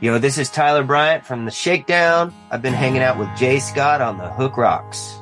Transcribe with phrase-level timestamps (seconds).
[0.00, 2.32] Yo, this is Tyler Bryant from The Shakedown.
[2.52, 5.20] I've been hanging out with Jay Scott on the Hook Rocks.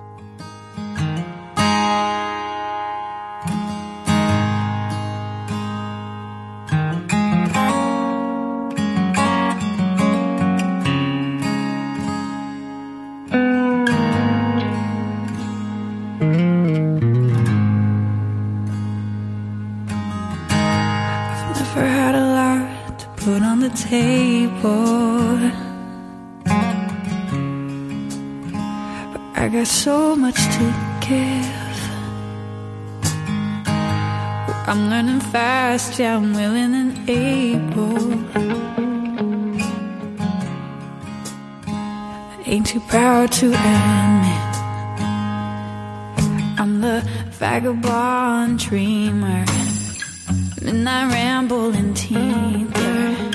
[23.77, 25.39] Table.
[29.13, 30.65] But I got so much to
[31.07, 31.77] give.
[34.69, 37.97] I'm learning fast, yeah, I'm willing and able.
[42.47, 44.47] Ain't too proud to admit.
[46.59, 49.45] I'm the vagabond dreamer.
[50.63, 53.26] Midnight rambling teether.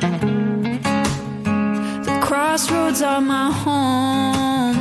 [2.31, 4.77] Crossroads are my home.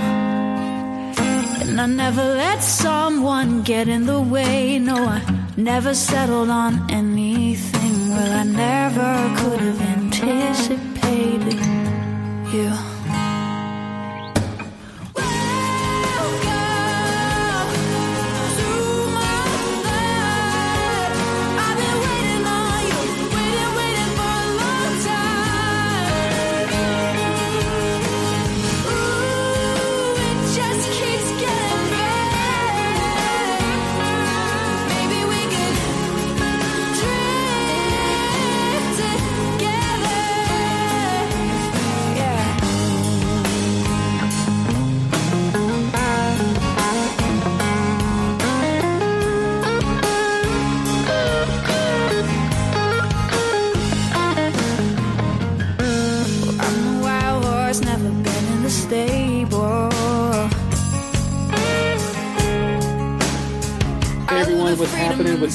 [1.63, 4.79] And I never let someone get in the way.
[4.79, 5.21] No, I
[5.57, 8.11] never settled on anything.
[8.11, 11.59] Well, I never could have anticipated
[12.55, 12.90] you.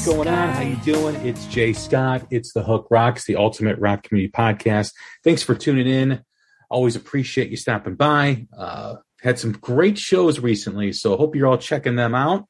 [0.05, 0.49] Going on?
[0.49, 1.15] How you doing?
[1.25, 2.27] It's Jay Scott.
[2.29, 4.91] It's the Hook Rocks, the ultimate rock community podcast.
[5.23, 6.21] Thanks for tuning in.
[6.69, 8.45] Always appreciate you stopping by.
[8.55, 12.47] Uh, had some great shows recently, so hope you're all checking them out.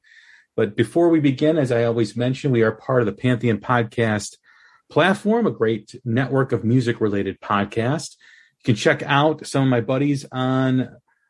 [0.57, 4.35] But before we begin, as I always mention, we are part of the Pantheon Podcast
[4.89, 8.17] platform, a great network of music related podcasts.
[8.59, 10.89] You can check out some of my buddies on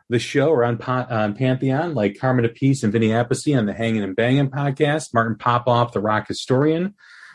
[0.09, 4.03] the show or on, Po- Pantheon, like Carmine Appice and Vinny Appice on the Hanging
[4.03, 6.93] and Banging podcast, Martin Popoff, the rock historian,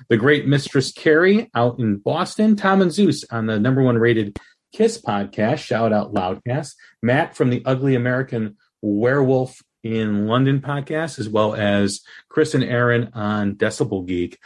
[0.08, 4.38] the great Mistress Carrie out in Boston, Tom and Zeus on the number one rated
[4.72, 11.28] Kiss podcast, Shout Out Loudcast, Matt from the Ugly American Werewolf in London podcast, as
[11.28, 14.38] well as Chris and Aaron on Decibel Geek.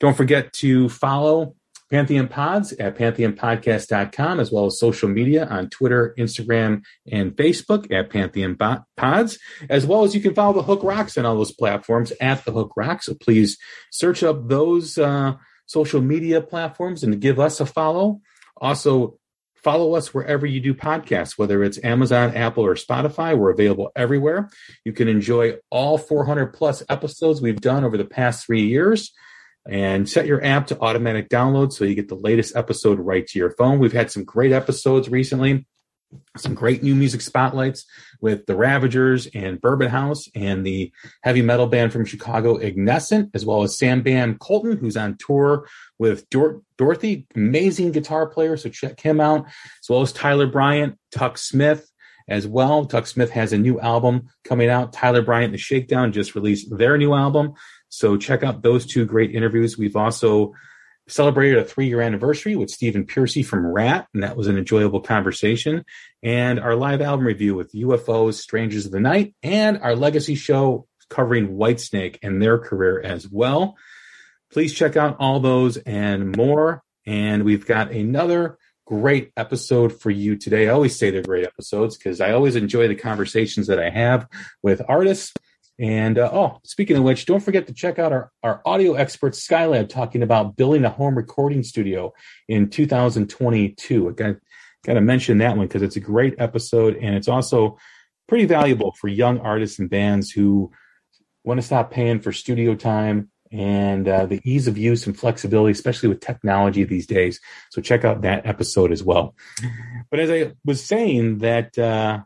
[0.00, 1.54] Don't forget to follow
[1.90, 8.10] Pantheon Pods at pantheonpodcast.com, as well as social media on Twitter, Instagram, and Facebook at
[8.10, 8.56] Pantheon
[8.96, 9.38] Pods,
[9.70, 12.52] as well as you can follow the Hook Rocks on all those platforms at the
[12.52, 13.06] Hook Rocks.
[13.06, 13.56] So please
[13.90, 15.34] search up those uh,
[15.66, 18.20] social media platforms and give us a follow.
[18.58, 19.18] Also,
[19.56, 23.36] follow us wherever you do podcasts, whether it's Amazon, Apple, or Spotify.
[23.36, 24.50] We're available everywhere.
[24.84, 29.12] You can enjoy all 400 plus episodes we've done over the past three years
[29.68, 33.38] and set your app to automatic download so you get the latest episode right to
[33.38, 33.78] your phone.
[33.78, 35.66] We've had some great episodes recently,
[36.38, 37.84] some great new music spotlights
[38.22, 40.90] with the Ravagers and Bourbon House and the
[41.22, 45.68] heavy metal band from Chicago, Ignescent, as well as Sam Bam Koltun, who's on tour
[45.98, 48.56] with Dor- Dorothy, amazing guitar player.
[48.56, 51.86] So check him out, as well as Tyler Bryant, Tuck Smith,
[52.28, 52.84] as well.
[52.84, 54.92] Tuck Smith has a new album coming out.
[54.92, 57.54] Tyler Bryant, and The Shakedown, just released their new album.
[57.88, 59.78] So check out those two great interviews.
[59.78, 60.54] We've also
[61.08, 65.00] celebrated a three year anniversary with Stephen Pearcy from Ratt, and that was an enjoyable
[65.00, 65.84] conversation.
[66.22, 70.86] And our live album review with UFOs, Strangers of the Night, and our legacy show
[71.08, 73.76] covering Whitesnake and their career as well.
[74.52, 76.82] Please check out all those and more.
[77.06, 80.68] And we've got another great episode for you today.
[80.68, 84.26] I always say they're great episodes because I always enjoy the conversations that I have
[84.62, 85.32] with artists.
[85.78, 89.34] And uh, oh, speaking of which, don't forget to check out our, our audio expert
[89.34, 92.12] Skylab talking about building a home recording studio
[92.48, 94.08] in 2022.
[94.08, 94.40] Again,
[94.84, 97.78] got to mention that one because it's a great episode and it's also
[98.26, 100.72] pretty valuable for young artists and bands who
[101.44, 105.72] want to stop paying for studio time and uh, the ease of use and flexibility,
[105.72, 107.40] especially with technology these days.
[107.70, 109.34] So check out that episode as well.
[110.10, 112.20] But as I was saying, that uh,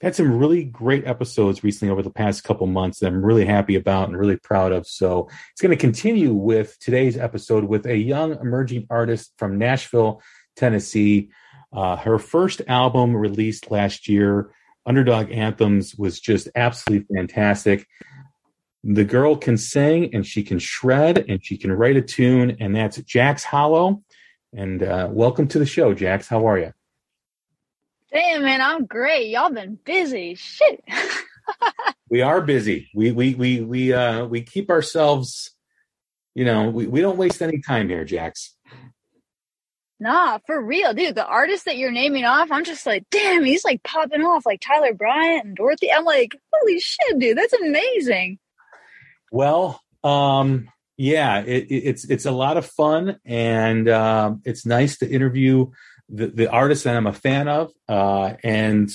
[0.00, 3.74] had some really great episodes recently over the past couple months that I'm really happy
[3.76, 4.86] about and really proud of.
[4.86, 10.20] So it's going to continue with today's episode with a young emerging artist from Nashville,
[10.56, 11.30] Tennessee.
[11.72, 14.52] Uh, her first album released last year,
[14.84, 17.86] Underdog Anthems, was just absolutely fantastic
[18.84, 22.76] the girl can sing and she can shred and she can write a tune, and
[22.76, 24.02] that's Jax Hollow.
[24.54, 26.28] And uh, welcome to the show, Jax.
[26.28, 26.72] How are you?
[28.14, 29.30] Damn, man, I'm great.
[29.30, 30.36] Y'all been busy.
[30.36, 30.84] Shit.
[32.08, 32.88] we are busy.
[32.94, 35.50] We we we we uh we keep ourselves,
[36.32, 38.54] you know, we, we don't waste any time here, Jax.
[39.98, 41.16] Nah, for real, dude.
[41.16, 44.60] The artist that you're naming off, I'm just like, damn, he's like popping off like
[44.60, 45.90] Tyler Bryant and Dorothy.
[45.90, 48.38] I'm like, holy shit, dude, that's amazing.
[49.32, 55.10] Well, um, yeah, it, it's it's a lot of fun, and um, it's nice to
[55.10, 55.72] interview
[56.08, 58.94] the, the artists that I'm a fan of, uh, and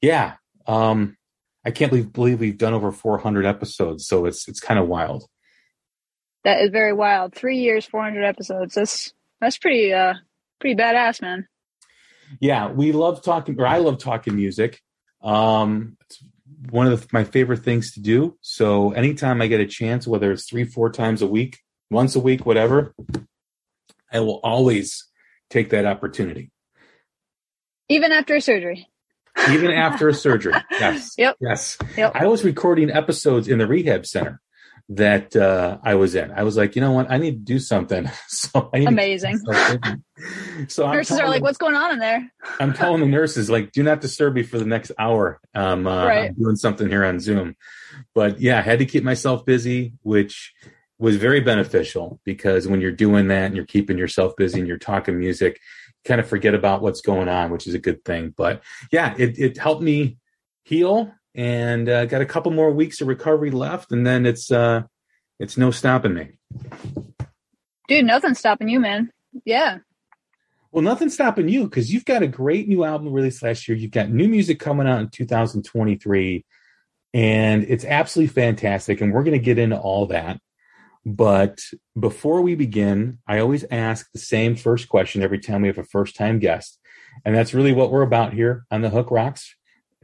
[0.00, 0.34] yeah,
[0.66, 1.16] um,
[1.64, 5.24] I can't believe, believe we've done over 400 episodes, so it's it's kind of wild.
[6.44, 7.34] That is very wild.
[7.34, 8.74] Three years, 400 episodes.
[8.74, 10.14] That's that's pretty uh
[10.60, 11.46] pretty badass, man.
[12.40, 14.80] Yeah, we love talking, or I love talking music.
[15.22, 16.24] Um, it's
[16.70, 18.36] one of the, my favorite things to do.
[18.40, 21.58] So anytime I get a chance, whether it's three, four times a week,
[21.90, 22.94] once a week, whatever,
[24.10, 25.06] I will always
[25.52, 26.50] take that opportunity.
[27.88, 28.88] Even after a surgery.
[29.50, 30.54] Even after a surgery.
[30.70, 31.14] Yes.
[31.18, 31.36] Yep.
[31.40, 31.78] Yes.
[31.96, 32.12] Yep.
[32.14, 34.40] I was recording episodes in the rehab center
[34.88, 36.30] that uh, I was in.
[36.32, 37.10] I was like, you know what?
[37.10, 38.10] I need to do something.
[38.28, 39.38] so amazing.
[40.68, 43.82] so nurses are like, "What's going on in there?" I'm telling the nurses like, "Do
[43.82, 45.40] not disturb me for the next hour.
[45.54, 46.30] Um, uh, right.
[46.30, 47.56] I'm doing something here on Zoom."
[48.14, 50.52] But yeah, I had to keep myself busy, which
[51.02, 54.78] was very beneficial because when you're doing that and you're keeping yourself busy and you're
[54.78, 55.58] talking music,
[55.88, 58.32] you kind of forget about what's going on, which is a good thing.
[58.36, 58.62] But
[58.92, 60.16] yeah, it, it helped me
[60.62, 64.82] heal and uh, got a couple more weeks of recovery left, and then it's uh,
[65.40, 66.38] it's no stopping me.
[67.88, 69.10] Dude, nothing's stopping you, man.
[69.44, 69.78] Yeah.
[70.70, 73.76] Well, nothing's stopping you because you've got a great new album released last year.
[73.76, 76.44] You've got new music coming out in 2023,
[77.12, 79.00] and it's absolutely fantastic.
[79.00, 80.38] And we're going to get into all that.
[81.04, 81.60] But
[81.98, 85.84] before we begin, I always ask the same first question every time we have a
[85.84, 86.78] first time guest.
[87.24, 89.54] And that's really what we're about here on the Hook Rocks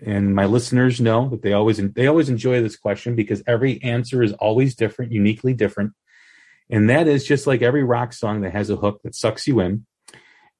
[0.04, 4.22] and my listeners know that they always they always enjoy this question because every answer
[4.22, 5.92] is always different, uniquely different.
[6.70, 9.60] And that is just like every rock song that has a hook that sucks you
[9.60, 9.86] in.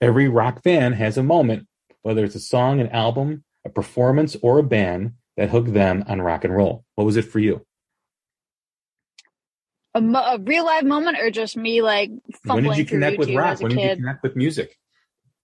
[0.00, 1.66] Every rock fan has a moment,
[2.02, 6.22] whether it's a song, an album, a performance, or a band that hooked them on
[6.22, 6.84] rock and roll.
[6.94, 7.66] What was it for you?
[9.94, 12.10] A, mo- a real live moment, or just me like
[12.44, 13.60] when did you connect with rock?
[13.60, 14.78] When did you connect with music?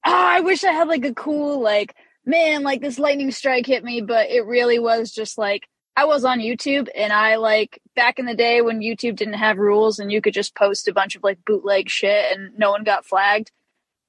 [0.06, 1.94] Oh, I wish I had like a cool like
[2.26, 6.24] man, like this lightning strike hit me, but it really was just like I was
[6.24, 10.10] on YouTube and I like back in the day when YouTube didn't have rules and
[10.10, 13.52] you could just post a bunch of like bootleg shit and no one got flagged.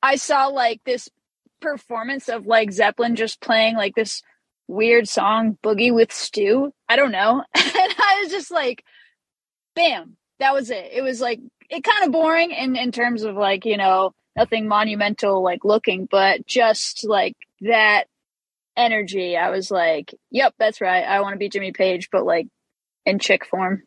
[0.02, 1.10] I saw like this
[1.62, 4.24] performance of like Zeppelin just playing like this
[4.68, 7.44] weird song Boogie with Stu I don't know.
[7.56, 8.84] and I was just like
[9.76, 10.90] bam, that was it.
[10.94, 11.40] It was like
[11.70, 16.08] it kind of boring in in terms of like, you know, nothing monumental like looking,
[16.10, 18.06] but just like that
[18.78, 21.04] energy, I was like, yep, that's right.
[21.04, 22.48] I want to be Jimmy Page, but like
[23.06, 23.84] in chick form.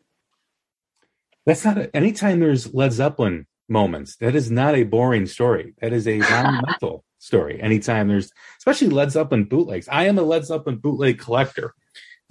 [1.45, 5.73] That's not a, anytime there's Led Zeppelin moments, that is not a boring story.
[5.81, 7.61] That is a monumental story.
[7.61, 9.87] Anytime there's, especially Led Zeppelin bootlegs.
[9.89, 11.73] I am a Led Zeppelin bootleg collector.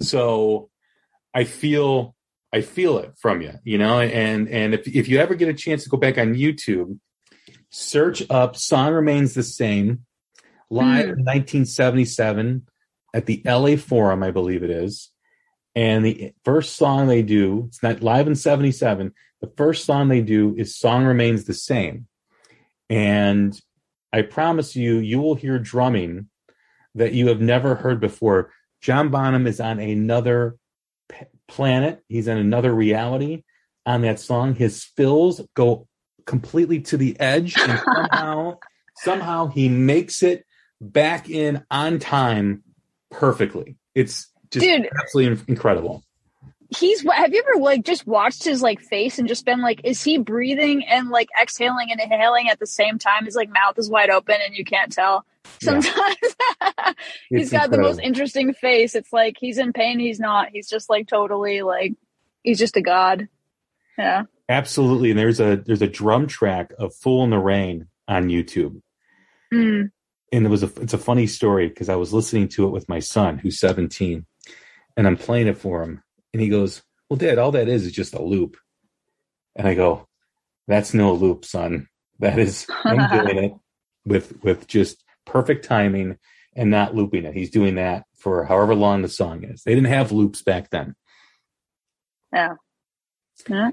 [0.01, 0.69] So
[1.33, 2.15] I feel
[2.51, 5.53] I feel it from you, you know, and and if if you ever get a
[5.53, 6.99] chance to go back on YouTube,
[7.69, 10.05] search up "Song Remains the Same"
[10.69, 11.17] live mm.
[11.17, 12.67] in 1977
[13.13, 15.11] at the LA Forum, I believe it is.
[15.75, 19.13] And the first song they do, it's not live in 77.
[19.41, 22.07] The first song they do is Song Remains the Same.
[22.89, 23.59] And
[24.11, 26.29] I promise you, you will hear drumming
[26.95, 28.51] that you have never heard before.
[28.81, 30.57] John Bonham is on another
[31.49, 33.43] planet, he's in another reality
[33.85, 34.55] on that song.
[34.55, 35.87] His fills go
[36.25, 38.57] completely to the edge, and somehow,
[38.97, 40.45] somehow he makes it
[40.79, 42.63] back in on time
[43.11, 43.77] perfectly.
[43.95, 46.03] It's just Dude, absolutely incredible.
[46.69, 50.03] He's have you ever like just watched his like face and just been like is
[50.03, 53.25] he breathing and like exhaling and inhaling at the same time?
[53.25, 55.25] His like mouth is wide open and you can't tell
[55.61, 56.17] sometimes.
[56.61, 56.93] Yeah.
[57.29, 57.77] he's got incredible.
[57.77, 58.95] the most interesting face.
[58.95, 60.49] It's like he's in pain he's not.
[60.51, 61.95] He's just like totally like
[62.43, 63.27] he's just a god.
[63.97, 64.23] Yeah.
[64.47, 65.11] Absolutely.
[65.11, 68.81] And there's a there's a drum track of fool in the rain on youtube.
[69.53, 69.89] Mm.
[70.31, 72.87] and it was a it's a funny story because i was listening to it with
[72.87, 74.27] my son who's 17
[74.95, 77.91] and i'm playing it for him and he goes, Well, Dad, all that is is
[77.91, 78.57] just a loop.
[79.55, 80.07] And I go,
[80.67, 81.87] That's no loop, son.
[82.19, 83.53] That is I'm doing it
[84.05, 86.17] with with just perfect timing
[86.55, 87.33] and not looping it.
[87.33, 89.63] He's doing that for however long the song is.
[89.63, 90.95] They didn't have loops back then.
[92.33, 92.55] Yeah.
[93.47, 93.71] yeah.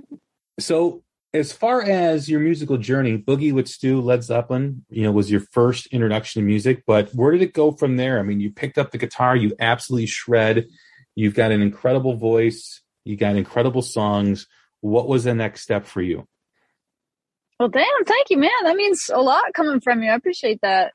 [0.58, 1.02] So
[1.34, 5.40] as far as your musical journey, Boogie with Stu, Led Zeppelin, you know, was your
[5.40, 8.18] first introduction to music, but where did it go from there?
[8.18, 10.66] I mean, you picked up the guitar, you absolutely shred
[11.16, 12.82] You've got an incredible voice.
[13.04, 14.46] You got incredible songs.
[14.80, 16.28] What was the next step for you?
[17.58, 18.50] Well, damn, thank you, man.
[18.64, 20.10] That means a lot coming from you.
[20.10, 20.92] I appreciate that.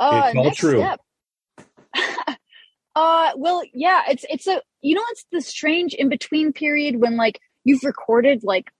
[0.00, 0.82] Uh, it's all true.
[2.96, 7.18] uh, well, yeah, it's it's a you know it's the strange in between period when
[7.18, 8.70] like you've recorded like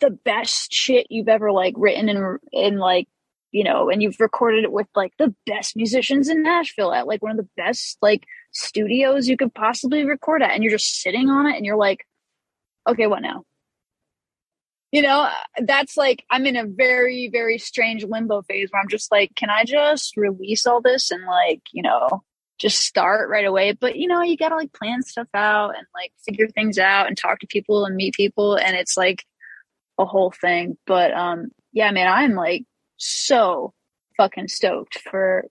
[0.00, 3.08] the best shit you've ever like written in in like
[3.52, 7.22] you know, and you've recorded it with like the best musicians in Nashville at like
[7.22, 11.28] one of the best like studios you could possibly record at, and you're just sitting
[11.30, 12.06] on it and you're like,
[12.86, 13.44] okay, what now?
[14.92, 15.28] You know,
[15.62, 19.50] that's like I'm in a very, very strange limbo phase where I'm just like, can
[19.50, 22.22] I just release all this and like, you know,
[22.58, 23.72] just start right away?
[23.72, 27.16] But you know, you gotta like plan stuff out and like figure things out and
[27.16, 29.24] talk to people and meet people, and it's like
[29.98, 30.78] a whole thing.
[30.86, 32.64] But um, yeah, man, I'm like
[32.98, 33.72] so
[34.16, 35.46] fucking stoked for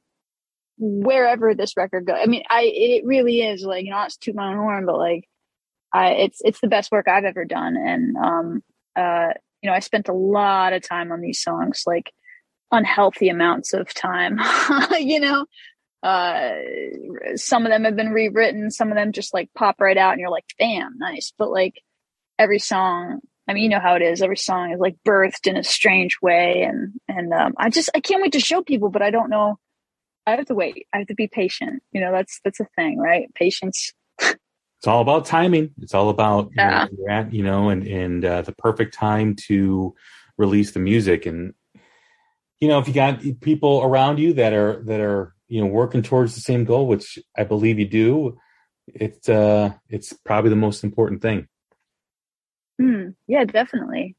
[0.77, 2.17] wherever this record goes.
[2.21, 4.97] I mean, I it really is like you know, it's toot my own horn, but
[4.97, 5.27] like
[5.93, 8.63] I it's it's the best work I've ever done, and um
[8.95, 9.29] uh
[9.61, 12.11] you know I spent a lot of time on these songs, like
[12.71, 14.39] unhealthy amounts of time,
[14.99, 15.45] you know.
[16.03, 16.53] Uh,
[17.35, 20.21] some of them have been rewritten, some of them just like pop right out, and
[20.21, 21.33] you're like, damn, nice.
[21.37, 21.81] But like
[22.37, 24.21] every song I mean, you know how it is.
[24.21, 28.01] Every song is like birthed in a strange way, and and um, I just I
[28.01, 29.57] can't wait to show people, but I don't know.
[30.25, 30.85] I have to wait.
[30.93, 31.81] I have to be patient.
[31.93, 33.33] You know, that's that's a thing, right?
[33.35, 33.93] Patience.
[34.19, 35.71] it's all about timing.
[35.81, 36.87] It's all about yeah.
[36.91, 39.95] you know, at, you know, and and uh, the perfect time to
[40.37, 41.25] release the music.
[41.25, 41.53] And
[42.59, 46.01] you know, if you got people around you that are that are you know working
[46.01, 48.37] towards the same goal, which I believe you do,
[48.87, 51.47] it's uh, it's probably the most important thing.
[52.81, 54.15] Mm, yeah, definitely.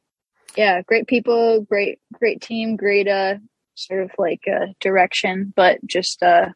[0.57, 3.35] Yeah, great people, great great team, great uh
[3.75, 6.49] sort of like uh direction, but just uh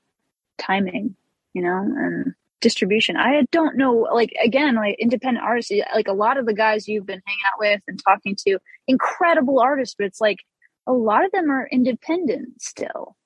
[0.59, 1.15] timing,
[1.53, 3.17] you know, and distribution.
[3.17, 7.07] I don't know like again, like independent artists, like a lot of the guys you've
[7.07, 10.39] been hanging out with and talking to, incredible artists, but it's like
[10.87, 13.17] a lot of them are independent still.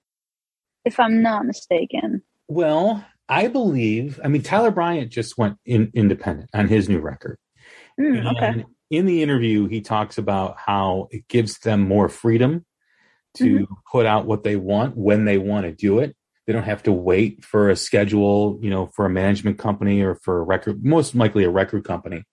[0.84, 2.22] If I'm not mistaken.
[2.48, 7.38] Well, I believe, I mean Tyler Bryant just went in independent on his new record.
[8.00, 8.64] Mm, okay.
[8.90, 12.64] in the interview, he talks about how it gives them more freedom
[13.36, 13.74] to mm-hmm.
[13.90, 16.16] put out what they want when they want to do it.
[16.46, 20.14] They don't have to wait for a schedule, you know, for a management company or
[20.14, 22.24] for a record, most likely a record company,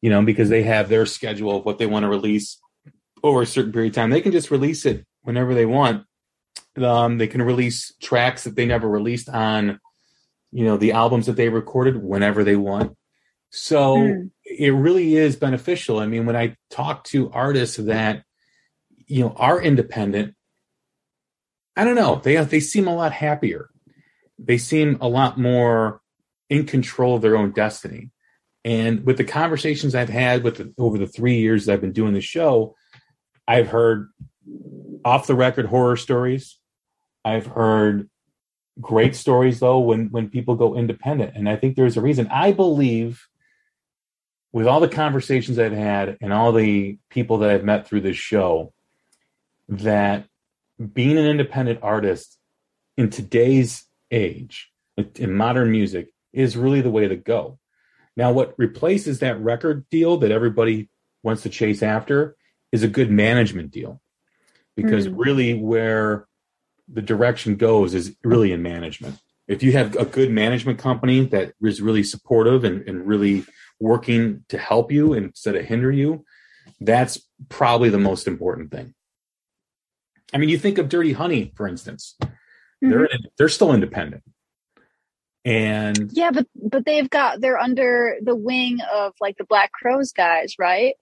[0.00, 2.58] you know, because they have their schedule of what they want to release
[3.22, 4.10] over a certain period of time.
[4.10, 6.04] They can just release it whenever they want.
[6.76, 9.80] Um, they can release tracks that they never released on,
[10.52, 12.96] you know, the albums that they recorded whenever they want.
[13.50, 14.30] So mm.
[14.44, 15.98] it really is beneficial.
[15.98, 18.24] I mean, when I talk to artists that
[19.06, 20.34] you know are independent,
[21.76, 23.70] I don't know, they they seem a lot happier.
[24.38, 26.00] They seem a lot more
[26.48, 28.10] in control of their own destiny.
[28.64, 31.92] And with the conversations I've had with the, over the three years that I've been
[31.92, 32.74] doing the show,
[33.46, 34.08] I've heard
[35.04, 36.58] off the record horror stories.
[37.24, 38.10] I've heard
[38.80, 42.28] great stories though when when people go independent, and I think there's a reason.
[42.28, 43.26] I believe
[44.52, 48.16] with all the conversations I've had and all the people that I've met through this
[48.16, 48.72] show,
[49.68, 50.26] that
[50.92, 52.38] being an independent artist
[52.96, 54.70] in today's age,
[55.16, 57.58] in modern music, is really the way to go.
[58.16, 60.88] Now, what replaces that record deal that everybody
[61.22, 62.36] wants to chase after
[62.72, 64.00] is a good management deal.
[64.76, 65.16] Because mm-hmm.
[65.16, 66.26] really, where
[66.88, 69.18] the direction goes is really in management.
[69.46, 73.44] If you have a good management company that is really supportive and, and really
[73.80, 76.24] working to help you instead of hinder you,
[76.80, 78.94] that's probably the most important thing.
[80.32, 82.16] I mean, you think of Dirty Honey, for instance.
[82.20, 82.90] Mm-hmm.
[82.90, 83.08] They're
[83.38, 84.22] they're still independent.
[85.44, 90.12] And Yeah, but but they've got they're under the wing of like the Black Crowes
[90.12, 90.94] guys, right?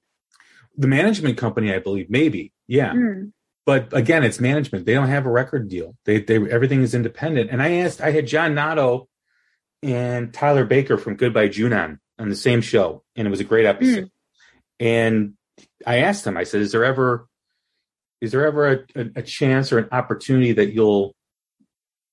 [0.76, 2.92] the management company, I believe, maybe, yeah.
[2.92, 3.32] Mm.
[3.64, 4.86] But again, it's management.
[4.86, 5.96] They don't have a record deal.
[6.04, 7.50] They they everything is independent.
[7.50, 9.08] And I asked, I had John Nato
[9.82, 11.72] and Tyler Baker from Goodbye June
[12.18, 14.04] on the same show, and it was a great episode.
[14.04, 14.06] Hmm.
[14.80, 15.32] And
[15.86, 17.26] I asked him, I said, "Is there ever,
[18.20, 21.14] is there ever a, a, a chance or an opportunity that you'll,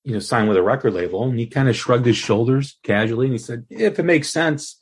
[0.04, 3.28] you know, sign with a record label?" And he kind of shrugged his shoulders casually,
[3.28, 4.80] and he said, "If it makes sense."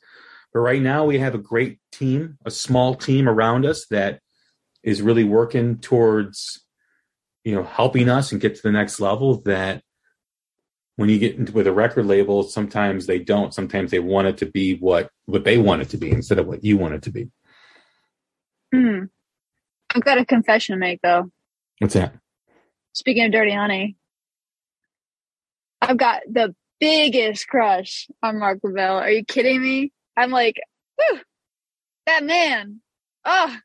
[0.52, 4.20] But right now, we have a great team, a small team around us that
[4.82, 6.60] is really working towards,
[7.42, 9.40] you know, helping us and get to the next level.
[9.42, 9.82] That
[10.96, 13.54] when you get into with a record label, sometimes they don't.
[13.54, 16.46] Sometimes they want it to be what what they want it to be instead of
[16.46, 17.30] what you want it to be.
[18.72, 19.04] Hmm.
[19.94, 21.30] I've got a confession to make though.
[21.78, 22.14] What's that?
[22.92, 23.96] Speaking of Dirty Honey,
[25.80, 28.98] I've got the biggest crush on Marc LaBelle.
[28.98, 29.92] Are you kidding me?
[30.16, 30.60] I'm like,
[30.96, 31.20] whew,
[32.06, 32.80] that man.
[33.24, 33.56] Oh,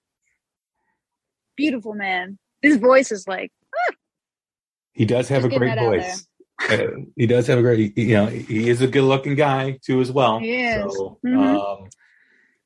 [1.55, 2.38] beautiful man.
[2.62, 3.51] His voice is like,
[4.93, 6.26] He does have Just a great voice.
[6.69, 10.01] Uh, he does have a great, you know, he is a good looking guy too
[10.01, 10.39] as well.
[10.39, 10.93] He is.
[10.95, 11.55] So, Mhm.
[11.83, 11.89] um,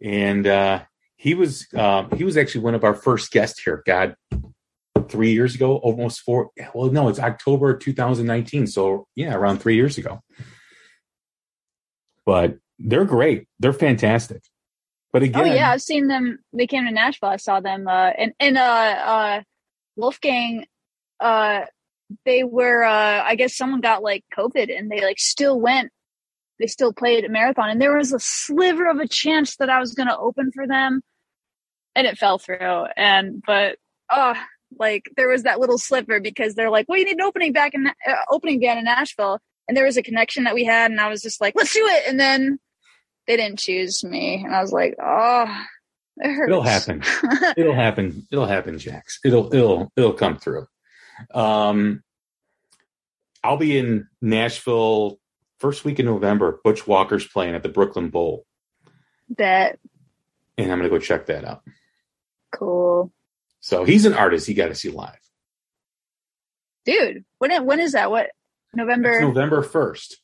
[0.01, 0.83] and uh,
[1.17, 3.83] he was um, he was actually one of our first guests here.
[3.85, 4.15] God,
[5.09, 6.49] three years ago, almost four.
[6.73, 8.67] Well, no, it's October 2019.
[8.67, 10.21] So yeah, around three years ago.
[12.25, 13.47] But they're great.
[13.59, 14.41] They're fantastic.
[15.13, 16.39] But again, oh yeah, I've seen them.
[16.53, 17.29] They came to Nashville.
[17.29, 17.87] I saw them.
[17.87, 19.41] Uh, and and uh, uh,
[19.97, 20.65] Wolfgang.
[21.19, 21.65] Uh,
[22.25, 22.83] they were.
[22.83, 25.91] Uh, I guess someone got like COVID, and they like still went.
[26.59, 29.79] They still played a marathon, and there was a sliver of a chance that I
[29.79, 31.01] was going to open for them,
[31.95, 32.85] and it fell through.
[32.95, 33.77] And but
[34.11, 34.35] oh,
[34.77, 37.73] like there was that little sliver because they're like, well, you need an opening back
[37.73, 41.01] in uh, opening band in Nashville, and there was a connection that we had, and
[41.01, 42.59] I was just like, let's do it, and then
[43.27, 45.45] they didn't choose me, and I was like, oh,
[46.17, 46.49] it hurts.
[46.49, 47.03] It'll happen.
[47.57, 48.27] it'll happen.
[48.31, 49.19] It'll happen, Jax.
[49.25, 50.67] It'll it'll it'll come through.
[51.33, 52.03] Um,
[53.43, 55.19] I'll be in Nashville
[55.59, 56.59] first week in November.
[56.63, 58.45] Butch Walker's playing at the Brooklyn Bowl,
[59.37, 59.79] that
[60.57, 61.61] and I'm gonna go check that out.
[62.51, 63.11] cool,
[63.61, 64.45] So he's an artist.
[64.47, 65.17] He got to see live.
[66.85, 67.23] dude.
[67.39, 68.11] When when is that?
[68.11, 68.33] What It's
[68.75, 69.21] November?
[69.21, 70.17] November first.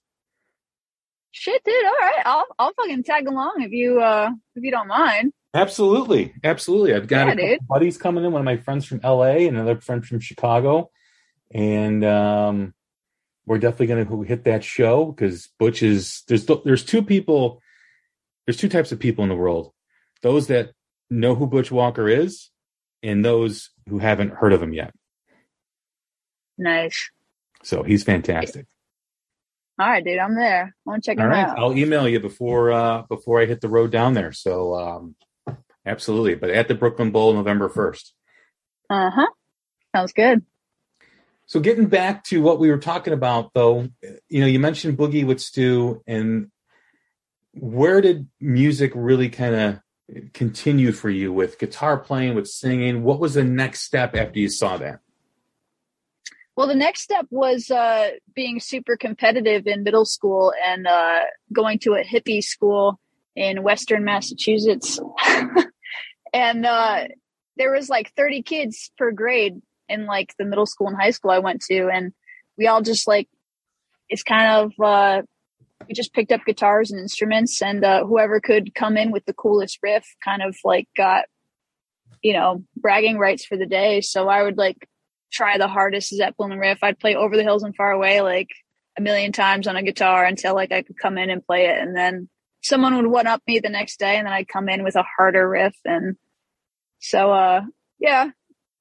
[1.32, 1.86] Shit, dude.
[1.86, 5.34] All right, I'll I'll fucking tag along if you uh if you don't mind.
[5.54, 6.94] Absolutely, absolutely.
[6.94, 8.32] I've got Yeah, buddies coming in.
[8.32, 10.92] One of my friends from LA, and another friend from Chicago,
[11.52, 12.74] and um,
[13.46, 17.62] we're definitely going to hit that show because Butch is there's there's two people,
[18.46, 19.72] there's two types of people in the world:
[20.22, 20.72] those that
[21.10, 22.50] know who Butch Walker is,
[23.02, 24.94] and those who haven't heard of him yet.
[26.58, 27.10] Nice.
[27.64, 28.66] So he's fantastic.
[29.80, 30.18] All right, dude.
[30.18, 30.76] I'm there.
[30.76, 31.60] I want to check All him right, out.
[31.60, 34.32] I'll email you before uh before I hit the road down there.
[34.32, 35.16] So um,
[35.86, 38.14] absolutely, but at the Brooklyn Bowl, November first.
[38.90, 39.28] Uh huh.
[39.96, 40.44] Sounds good.
[41.48, 43.88] So getting back to what we were talking about, though,
[44.28, 46.52] you know, you mentioned Boogie with Stu, and
[47.54, 49.80] where did music really kind of
[50.34, 53.02] continue for you with guitar playing, with singing?
[53.02, 55.00] What was the next step after you saw that?
[56.58, 61.22] Well, the next step was uh, being super competitive in middle school and uh,
[61.54, 63.00] going to a hippie school
[63.38, 65.00] in Western Massachusetts.
[66.34, 67.06] and uh,
[67.56, 71.32] there was like 30 kids per grade in like the middle school and high school
[71.32, 71.90] I went to.
[71.90, 72.14] And
[72.58, 73.28] we all just like,
[74.10, 75.22] it's kind of, uh,
[75.88, 79.34] we just picked up guitars and instruments and uh, whoever could come in with the
[79.34, 81.26] coolest riff kind of like got,
[82.22, 84.02] you know, bragging rights for the day.
[84.02, 84.88] So I would like
[85.32, 86.80] try the hardest Zeppelin riff.
[86.82, 88.50] I'd play Over the Hills and Far Away like
[88.98, 91.78] a million times on a guitar until like I could come in and play it.
[91.78, 92.30] And then
[92.64, 95.04] someone would one up me the next day and then I'd come in with a
[95.04, 95.76] harder riff.
[95.86, 96.16] And
[97.00, 97.62] so, uh,
[98.00, 98.32] yeah,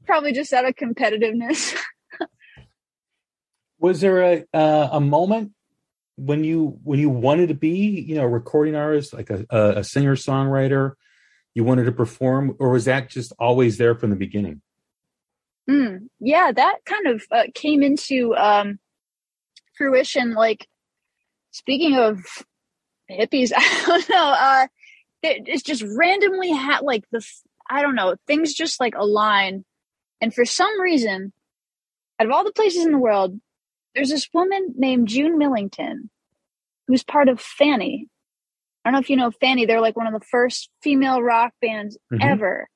[0.07, 1.77] probably just out of competitiveness.
[3.79, 5.53] Was there a uh, a moment
[6.17, 9.85] when you when you wanted to be, you know, a recording artist, like a, a,
[9.85, 10.93] singer songwriter,
[11.55, 14.63] you wanted to perform, or was that just always there from the beginning?
[15.69, 18.79] Mm, yeah, that kind of uh, came into um,
[19.77, 20.33] fruition.
[20.35, 20.67] Like,
[21.51, 22.21] speaking of
[23.11, 24.35] hippies, I don't know.
[24.39, 24.67] Uh,
[25.23, 27.25] it, it's just randomly had like the
[27.69, 29.65] I don't know things just like align,
[30.21, 31.33] and for some reason,
[32.19, 33.39] out of all the places in the world,
[33.95, 36.11] there's this woman named June Millington,
[36.87, 38.09] who's part of Fanny.
[38.85, 39.67] I don't know if you know Fanny.
[39.67, 42.19] They're like one of the first female rock bands Mhm.
[42.23, 42.69] ever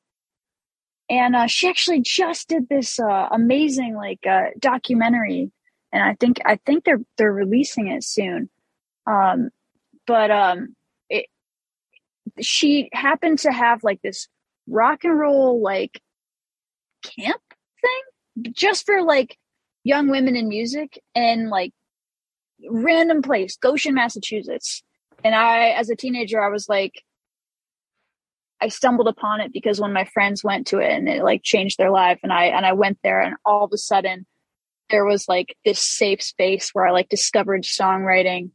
[1.09, 5.51] and uh, she actually just did this uh, amazing like uh, documentary
[5.93, 8.49] and i think i think they're they're releasing it soon
[9.09, 9.51] Um,
[10.07, 10.77] but um,
[11.09, 11.27] it,
[12.41, 14.29] she happened to have like this
[14.69, 16.01] rock and roll like
[17.03, 17.41] camp
[17.81, 19.37] thing just for like
[19.85, 21.73] young women in music and like
[22.69, 24.83] random place, Goshen, Massachusetts.
[25.25, 27.03] And I, as a teenager, I was like,
[28.61, 31.79] I stumbled upon it because when my friends went to it and it like changed
[31.79, 34.27] their life and I and I went there and all of a sudden
[34.91, 38.51] there was like this safe space where I like discovered songwriting.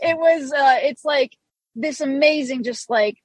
[0.00, 1.36] It was uh it's like
[1.74, 3.18] this amazing just like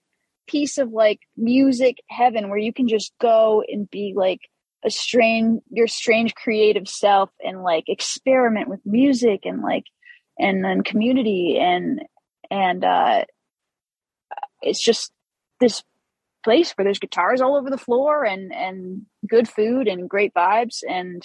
[0.49, 4.39] piece of like music heaven where you can just go and be like
[4.83, 9.83] a strange your strange creative self and like experiment with music and like
[10.37, 12.01] and then community and
[12.49, 13.23] and uh
[14.61, 15.11] it's just
[15.59, 15.83] this
[16.43, 20.77] place where there's guitars all over the floor and and good food and great vibes
[20.87, 21.21] and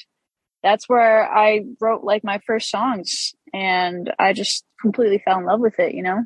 [0.64, 5.60] that's where I wrote like my first songs and I just completely fell in love
[5.60, 6.24] with it, you know.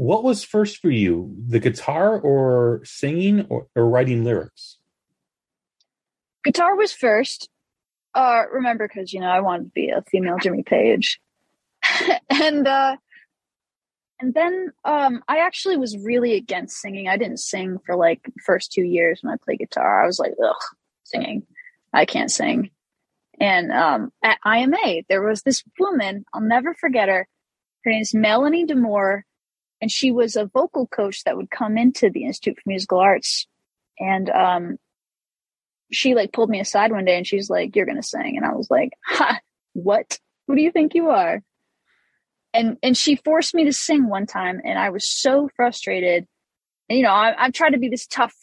[0.00, 4.78] What was first for you, the guitar or singing or, or writing lyrics?
[6.42, 7.50] Guitar was first.
[8.14, 11.20] Uh remember cuz you know I wanted to be a female Jimmy Page.
[12.30, 12.96] and uh
[14.20, 17.06] and then um, I actually was really against singing.
[17.06, 20.02] I didn't sing for like first two years when I played guitar.
[20.02, 20.62] I was like, ugh,
[21.04, 21.46] singing.
[21.92, 22.70] I can't sing.
[23.38, 27.26] And um, at IMA, there was this woman, I'll never forget her.
[27.84, 29.22] Her name is Melanie Demore,
[29.80, 33.46] and she was a vocal coach that would come into the Institute for Musical Arts.
[33.98, 34.78] And um,
[35.90, 38.36] she like pulled me aside one day and she's like, You're gonna sing.
[38.36, 39.40] And I was like, Ha,
[39.72, 40.18] what?
[40.46, 41.42] Who do you think you are?
[42.52, 46.26] and and she forced me to sing one time and i was so frustrated
[46.88, 48.34] and you know i i tried to be this tough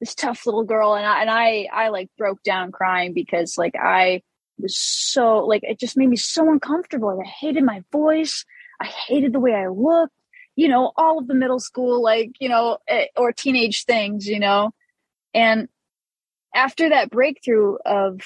[0.00, 3.74] this tough little girl and i and i i like broke down crying because like
[3.76, 4.22] i
[4.58, 8.44] was so like it just made me so uncomfortable i hated my voice
[8.80, 10.14] i hated the way i looked
[10.56, 14.38] you know all of the middle school like you know eh, or teenage things you
[14.38, 14.70] know
[15.34, 15.68] and
[16.54, 18.20] after that breakthrough of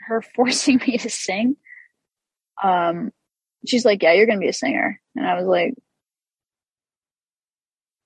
[0.00, 1.56] her forcing me to sing
[2.62, 3.10] um
[3.66, 5.00] she's like, yeah, you're going to be a singer.
[5.16, 5.74] And I was like,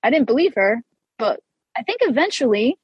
[0.03, 0.83] I didn't believe her,
[1.19, 1.41] but
[1.77, 2.79] I think eventually,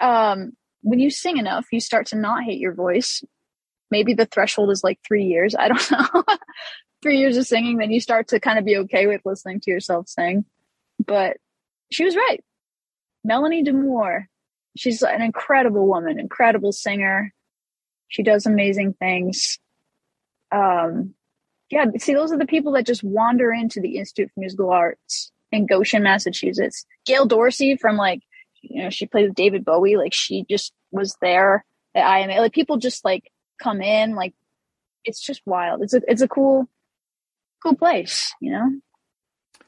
[0.00, 3.22] um, when you sing enough, you start to not hate your voice.
[3.90, 5.54] Maybe the threshold is like three years.
[5.58, 6.24] I don't know.
[7.14, 10.08] Years of singing, then you start to kind of be okay with listening to yourself
[10.08, 10.44] sing.
[11.04, 11.36] But
[11.90, 12.42] she was right.
[13.24, 14.26] Melanie Demore.
[14.76, 17.32] She's an incredible woman, incredible singer.
[18.08, 19.58] She does amazing things.
[20.52, 21.14] Um,
[21.70, 25.32] yeah, see, those are the people that just wander into the Institute for Musical Arts
[25.50, 26.86] in Goshen, Massachusetts.
[27.04, 28.20] Gail Dorsey from like,
[28.62, 29.96] you know, she played with David Bowie.
[29.96, 31.64] Like she just was there
[31.94, 32.40] at IMA.
[32.40, 34.14] Like people just like come in.
[34.14, 34.34] Like
[35.04, 35.82] it's just wild.
[35.82, 36.68] It's a it's a cool,
[37.66, 38.34] cool place.
[38.40, 38.70] You know,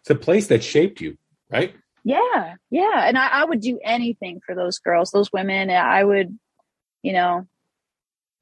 [0.01, 1.17] it's a place that shaped you,
[1.51, 1.75] right?
[2.05, 3.07] Yeah, yeah.
[3.07, 5.71] And I, I would do anything for those girls, those women.
[5.71, 6.39] I would,
[7.03, 7.47] you know,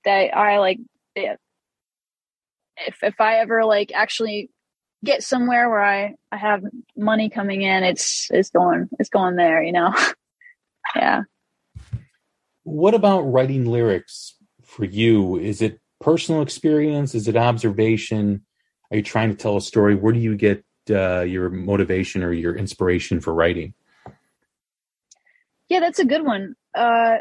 [0.05, 0.79] that I like.
[1.17, 1.39] If
[3.03, 4.51] if I ever like actually
[5.05, 6.63] get somewhere where I I have
[6.97, 9.95] money coming in, it's it's going it's going there, you know.
[10.97, 11.23] yeah.
[12.65, 15.39] What about writing lyrics for you?
[15.39, 17.15] Is it personal experience?
[17.15, 18.46] Is it observation?
[18.91, 19.95] Are you trying to tell a story?
[19.95, 23.75] Where do you get uh, your motivation or your inspiration for writing?
[25.69, 26.55] Yeah, that's a good one.
[26.75, 27.17] Uh,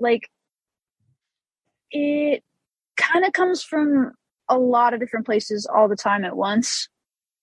[0.00, 0.28] like
[1.90, 2.42] it
[2.96, 4.12] kind of comes from
[4.48, 6.88] a lot of different places all the time at once.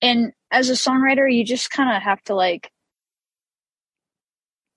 [0.02, 2.72] And as a songwriter, you just kind of have to like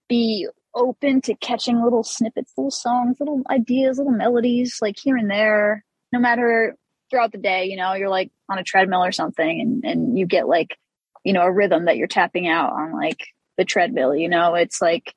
[0.09, 5.31] be open to catching little snippets, little songs, little ideas, little melodies, like here and
[5.31, 6.77] there, no matter
[7.15, 10.27] throughout the day, you know, you're like on a treadmill or something and, and you
[10.27, 10.77] get like,
[11.23, 14.83] you know, a rhythm that you're tapping out on like the treadmill, you know, it's
[14.83, 15.15] like,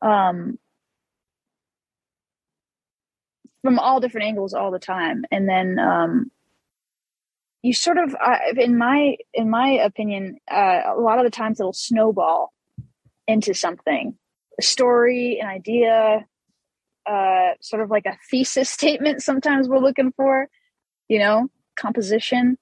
[0.00, 0.58] um,
[3.62, 5.26] from all different angles all the time.
[5.30, 6.30] And then um,
[7.60, 8.16] you sort of
[8.56, 12.52] in my in my opinion uh, a lot of the times it'll snowball
[13.26, 14.16] into something
[14.58, 16.24] a story an idea
[17.08, 20.48] uh, sort of like a thesis statement sometimes we're looking for
[21.08, 22.58] you know composition.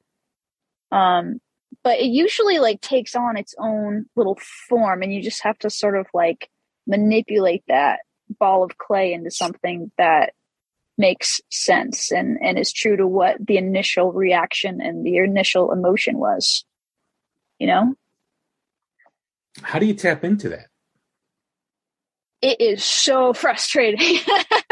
[0.92, 1.40] Um,
[1.82, 5.70] but it usually like takes on its own little form and you just have to
[5.70, 6.48] sort of like
[6.86, 8.00] manipulate that
[8.38, 10.32] ball of clay into something that
[10.96, 16.18] makes sense and and is true to what the initial reaction and the initial emotion
[16.18, 16.64] was
[17.58, 17.94] you know?
[19.62, 20.66] How do you tap into that
[22.44, 24.20] it is so frustrating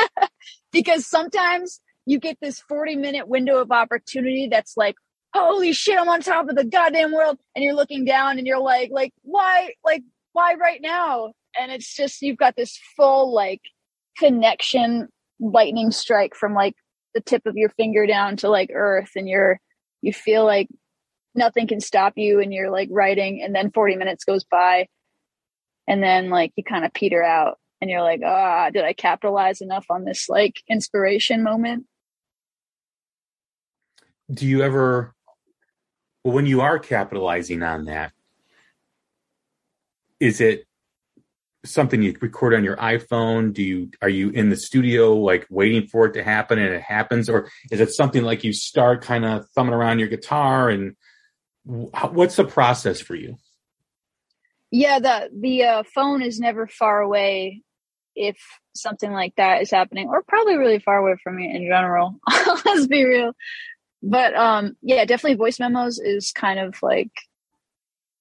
[0.72, 4.94] because sometimes you get this 40 minute window of opportunity that's like
[5.34, 7.38] holy shit, I'm on top of the goddamn world.
[7.54, 11.32] And you're looking down and you're like, like, why, like, why right now?
[11.58, 13.60] And it's just, you've got this full like
[14.18, 15.08] connection
[15.40, 16.74] lightning strike from like
[17.14, 19.10] the tip of your finger down to like earth.
[19.16, 19.58] And you're,
[20.00, 20.68] you feel like
[21.34, 23.42] nothing can stop you and you're like writing.
[23.42, 24.86] And then 40 minutes goes by.
[25.88, 29.60] And then like you kind of peter out and you're like, ah, did I capitalize
[29.60, 31.84] enough on this like inspiration moment?
[34.32, 35.12] Do you ever
[36.22, 38.12] well, when you are capitalizing on that,
[40.20, 40.64] is it
[41.64, 43.52] something you record on your iPhone?
[43.52, 46.82] Do you are you in the studio like waiting for it to happen and it
[46.82, 50.94] happens, or is it something like you start kind of thumbing around your guitar and
[51.64, 53.38] what's the process for you?
[54.70, 57.62] Yeah, the the uh, phone is never far away
[58.14, 58.36] if
[58.74, 62.16] something like that is happening, or probably really far away from me in general.
[62.64, 63.32] Let's be real.
[64.02, 67.12] But um yeah definitely voice memos is kind of like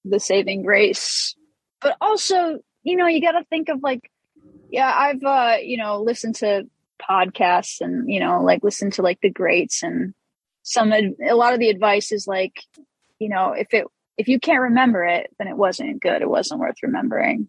[0.04, 1.34] the saving grace.
[1.80, 4.10] But also you know you got to think of like
[4.70, 6.68] yeah i've uh you know listened to
[7.00, 10.14] podcasts and you know like listened to like the greats and
[10.62, 12.60] some a lot of the advice is like
[13.18, 16.22] you know if it if you can't remember it then it wasn't good.
[16.22, 17.48] It wasn't worth remembering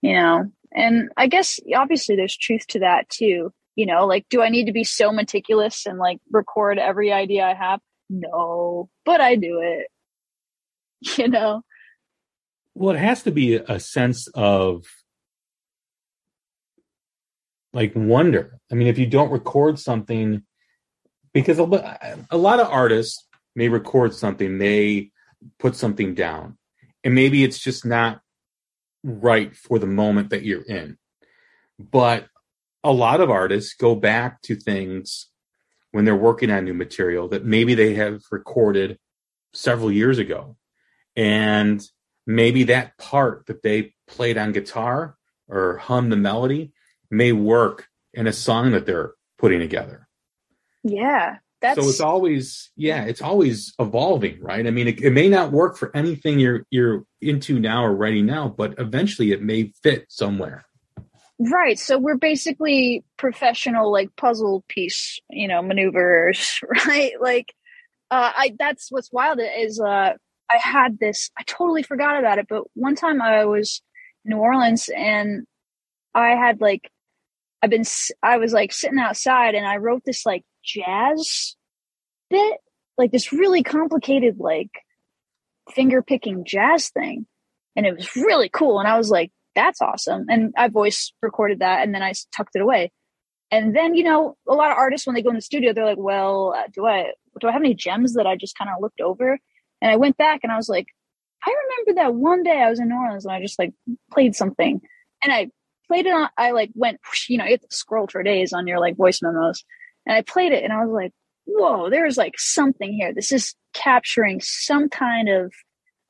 [0.00, 3.52] you know and i guess obviously there's truth to that too.
[3.74, 7.44] You know like do i need to be so meticulous and like record every idea
[7.44, 7.80] i have?
[8.10, 9.86] No but i do it.
[11.18, 11.62] You know?
[12.74, 14.84] Well it has to be a sense of
[17.72, 18.58] like wonder.
[18.70, 20.42] I mean if you don't record something
[21.32, 21.64] because a,
[22.36, 25.10] lot of artists may record something they
[25.58, 26.58] put something down
[27.04, 28.20] and maybe it's just not
[29.02, 30.96] right for the moment that you're in
[31.78, 32.26] but
[32.84, 35.28] a lot of artists go back to things
[35.92, 38.98] when they're working on new material that maybe they have recorded
[39.52, 40.56] several years ago.
[41.16, 41.82] And
[42.26, 45.16] maybe that part that they played on guitar
[45.48, 46.72] or hummed the melody
[47.10, 50.08] may work in a song that they're putting together.
[50.82, 51.38] Yeah.
[51.62, 51.80] That's...
[51.80, 54.66] So it's always, yeah, it's always evolving, right?
[54.66, 58.26] I mean, it, it may not work for anything you're you're into now or writing
[58.26, 60.66] now, but eventually it may fit somewhere.
[61.38, 61.78] Right.
[61.78, 67.12] So we're basically professional like puzzle piece, you know, maneuvers, right?
[67.20, 67.54] Like
[68.10, 70.14] uh I that's what's wild is uh
[70.50, 73.82] I had this I totally forgot about it, but one time I was
[74.24, 75.46] in New Orleans and
[76.14, 76.90] I had like
[77.62, 77.84] I've been
[78.22, 81.56] I was like sitting outside and I wrote this like jazz
[82.30, 82.58] bit,
[82.98, 84.70] like this really complicated like
[85.70, 87.26] finger picking jazz thing.
[87.76, 90.26] And it was really cool and I was like that's awesome.
[90.28, 92.92] And I voice recorded that and then I tucked it away.
[93.50, 95.84] And then, you know, a lot of artists, when they go in the studio, they're
[95.84, 98.80] like, well, uh, do I, do I have any gems that I just kind of
[98.80, 99.38] looked over?
[99.82, 100.86] And I went back and I was like,
[101.44, 103.72] I remember that one day I was in New Orleans and I just like
[104.10, 104.80] played something
[105.22, 105.50] and I
[105.86, 108.66] played it on, I like went, you know, you have to scroll for days on
[108.66, 109.64] your like voice memos.
[110.06, 111.12] And I played it and I was like,
[111.44, 113.12] whoa, there's like something here.
[113.12, 115.52] This is capturing some kind of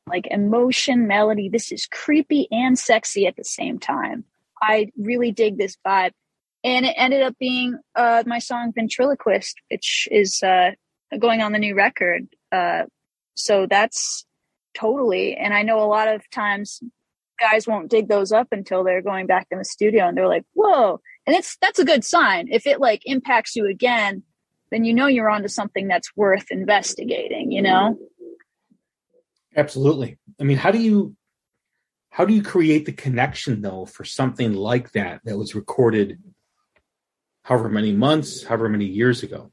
[0.07, 1.49] like emotion, melody.
[1.49, 4.25] This is creepy and sexy at the same time.
[4.61, 6.13] I really dig this vibe.
[6.65, 10.71] And it ended up being uh, my song Ventriloquist, which is uh,
[11.19, 12.29] going on the new record.
[12.53, 12.85] Uh,
[13.35, 14.25] so that's
[14.75, 15.37] totally.
[15.37, 16.81] And I know a lot of times
[17.41, 20.45] guys won't dig those up until they're going back in the studio and they're like,
[20.55, 21.01] whoa.
[21.27, 22.49] And it's that's a good sign.
[22.51, 24.23] If it like impacts you again,
[24.71, 27.99] then you know you're onto something that's worth investigating, you know?
[29.55, 30.19] Absolutely.
[30.41, 31.15] I mean, how do you
[32.11, 36.19] how do you create the connection though for something like that that was recorded
[37.45, 39.51] however many months, however many years ago?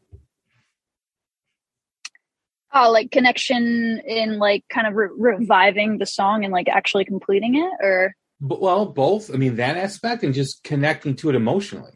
[2.73, 7.55] Oh, like connection in like kind of re- reviving the song and like actually completing
[7.55, 9.33] it, or well, both.
[9.33, 11.91] I mean, that aspect and just connecting to it emotionally.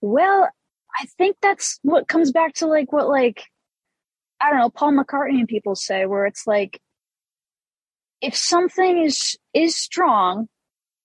[0.00, 0.48] Well,
[0.98, 3.44] I think that's what comes back to like what like
[4.40, 6.80] I don't know, Paul McCartney and people say, where it's like,
[8.20, 10.48] if something is is strong,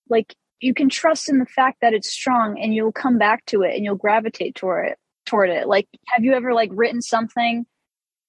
[0.10, 3.64] like you can trust in the fact that it's strong, and you'll come back to
[3.64, 4.98] it, and you'll gravitate toward it.
[5.26, 5.68] Toward it.
[5.68, 7.66] Like, have you ever like written something,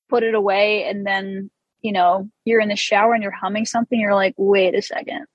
[0.09, 1.51] put it away, and then
[1.83, 5.27] you know you're in the shower and you're humming something, you're like, wait a second.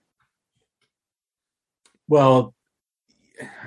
[2.07, 2.53] Well,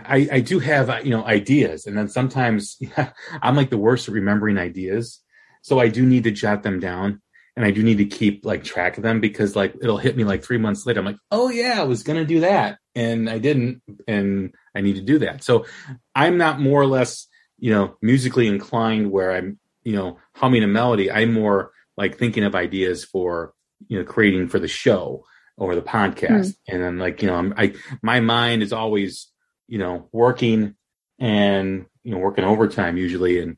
[0.05, 3.13] I, I do have uh, you know ideas, and then sometimes yeah,
[3.43, 5.21] I'm like the worst at remembering ideas.
[5.63, 7.21] So I do need to jot them down
[7.55, 10.25] and I do need to keep like track of them because like it'll hit me
[10.25, 11.01] like three months later.
[11.01, 14.95] I'm like, oh yeah, I was gonna do that and I didn't, and I need
[14.97, 15.45] to do that.
[15.45, 15.67] So
[16.15, 17.27] I'm not more or less,
[17.59, 21.11] you know, musically inclined where I'm you know, humming a melody.
[21.11, 23.55] I'm more like thinking of ideas for,
[23.89, 25.25] you know, creating for the show
[25.57, 26.49] or the podcast.
[26.49, 26.57] Mm.
[26.69, 29.31] And then like, you know, I'm, I, my mind is always,
[29.69, 30.75] you know, working
[31.19, 33.41] and, you know, working overtime usually.
[33.41, 33.57] And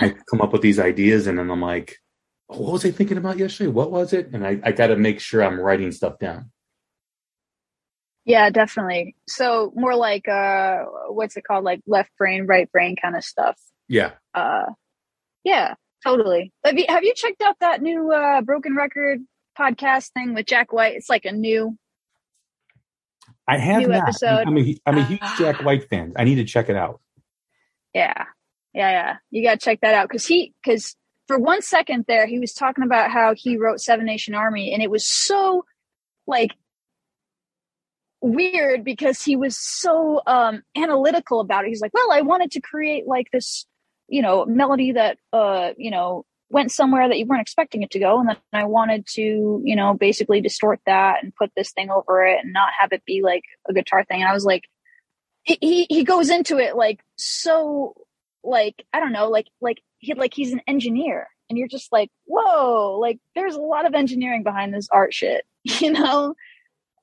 [0.00, 1.96] I come up with these ideas and then I'm like,
[2.48, 3.68] oh, what was I thinking about yesterday?
[3.68, 4.30] What was it?
[4.32, 6.50] And I, I got to make sure I'm writing stuff down.
[8.24, 9.16] Yeah, definitely.
[9.28, 11.64] So more like uh what's it called?
[11.64, 13.58] Like left brain, right brain kind of stuff.
[13.88, 14.12] Yeah.
[14.32, 14.66] Uh
[15.42, 16.52] yeah, totally.
[16.64, 19.20] Have you have you checked out that new uh broken record
[19.58, 20.94] podcast thing with Jack White?
[20.94, 21.76] It's like a new
[23.46, 24.08] I have new not.
[24.08, 24.44] Episode.
[24.46, 26.12] I'm a, I'm a huge uh, Jack White fan.
[26.16, 27.00] I need to check it out.
[27.94, 28.24] Yeah.
[28.72, 29.16] Yeah, yeah.
[29.30, 30.96] You got to check that out cuz he cuz
[31.28, 34.82] for one second there he was talking about how he wrote Seven Nation Army and
[34.82, 35.64] it was so
[36.26, 36.52] like
[38.20, 42.60] weird because he was so um analytical about it he's like well i wanted to
[42.60, 43.66] create like this
[44.12, 47.98] you know melody that uh you know went somewhere that you weren't expecting it to
[47.98, 51.90] go and then i wanted to you know basically distort that and put this thing
[51.90, 54.20] over it and not have it be like a guitar thing.
[54.20, 54.64] And i was like
[55.44, 57.94] he he goes into it like so
[58.44, 62.10] like i don't know like like he like he's an engineer and you're just like
[62.26, 66.34] whoa like there's a lot of engineering behind this art shit you know?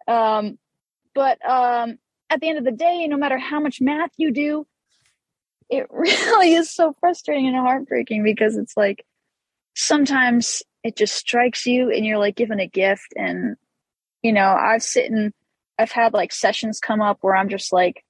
[0.07, 0.57] Um
[1.13, 1.97] but um,
[2.29, 4.65] at the end of the day, no matter how much math you do,
[5.69, 9.05] it really is so frustrating and heartbreaking because it's like
[9.75, 13.13] sometimes it just strikes you and you're like given a gift.
[13.15, 13.55] And,
[14.21, 15.33] you know, I've sitting,
[15.77, 18.03] I've had like sessions come up where I'm just like,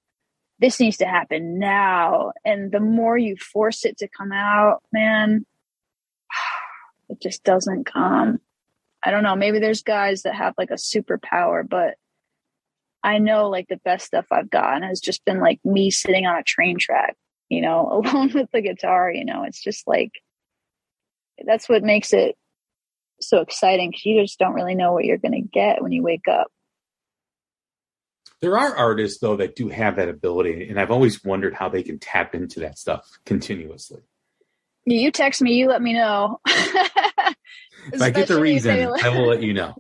[0.60, 2.34] this needs to happen now.
[2.44, 5.46] And the more you force it to come out, man,
[7.10, 8.40] it just doesn't come.
[9.04, 9.36] I don't know.
[9.36, 11.96] Maybe there's guys that have like a superpower, but
[13.02, 16.38] I know like the best stuff I've gotten has just been like me sitting on
[16.38, 17.16] a train track,
[17.50, 20.12] you know, alone with the guitar, you know, it's just like
[21.46, 22.36] that's what makes it
[23.22, 26.04] so exciting because you just don't really know what you're going to get when you
[26.04, 26.48] wake up.
[28.42, 31.84] There are artists though that do have that ability, and I've always wondered how they
[31.84, 34.02] can tap into that stuff continuously.
[34.86, 36.40] You text me, you let me know.
[36.48, 39.76] if I get the reason, I will let you know.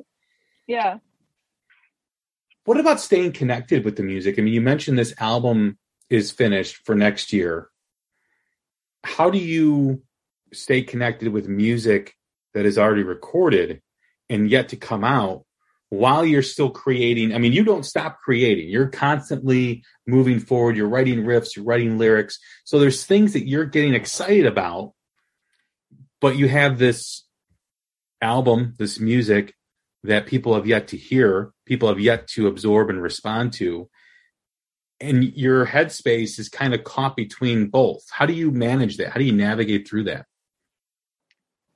[0.67, 0.97] Yeah.
[2.65, 4.37] What about staying connected with the music?
[4.37, 5.77] I mean, you mentioned this album
[6.09, 7.69] is finished for next year.
[9.03, 10.03] How do you
[10.53, 12.15] stay connected with music
[12.53, 13.81] that is already recorded
[14.29, 15.45] and yet to come out
[15.89, 17.33] while you're still creating?
[17.33, 18.69] I mean, you don't stop creating.
[18.69, 20.75] You're constantly moving forward.
[20.75, 22.39] You're writing riffs, you're writing lyrics.
[22.65, 24.93] So there's things that you're getting excited about,
[26.19, 27.25] but you have this
[28.21, 29.53] album, this music
[30.03, 33.89] that people have yet to hear, people have yet to absorb and respond to.
[35.01, 38.03] And your headspace is kind of caught between both.
[38.09, 39.11] How do you manage that?
[39.11, 40.25] How do you navigate through that?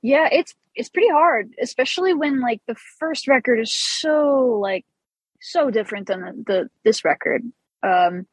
[0.02, 4.84] Yeah, it's it's pretty hard, especially when like the first record is so like
[5.40, 7.42] so different than the, the this record.
[7.82, 8.26] Um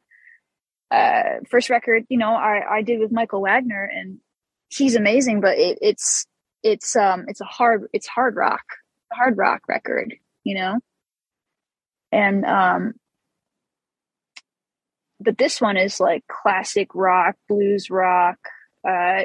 [0.90, 4.18] uh first record, you know, I I did with Michael Wagner and
[4.68, 6.26] he's amazing, but it, it's
[6.62, 8.64] it's um it's a hard it's hard rock
[9.12, 10.80] hard rock record, you know?
[12.10, 12.94] And, um,
[15.22, 18.38] but this one is like classic rock, blues rock,
[18.88, 19.22] uh,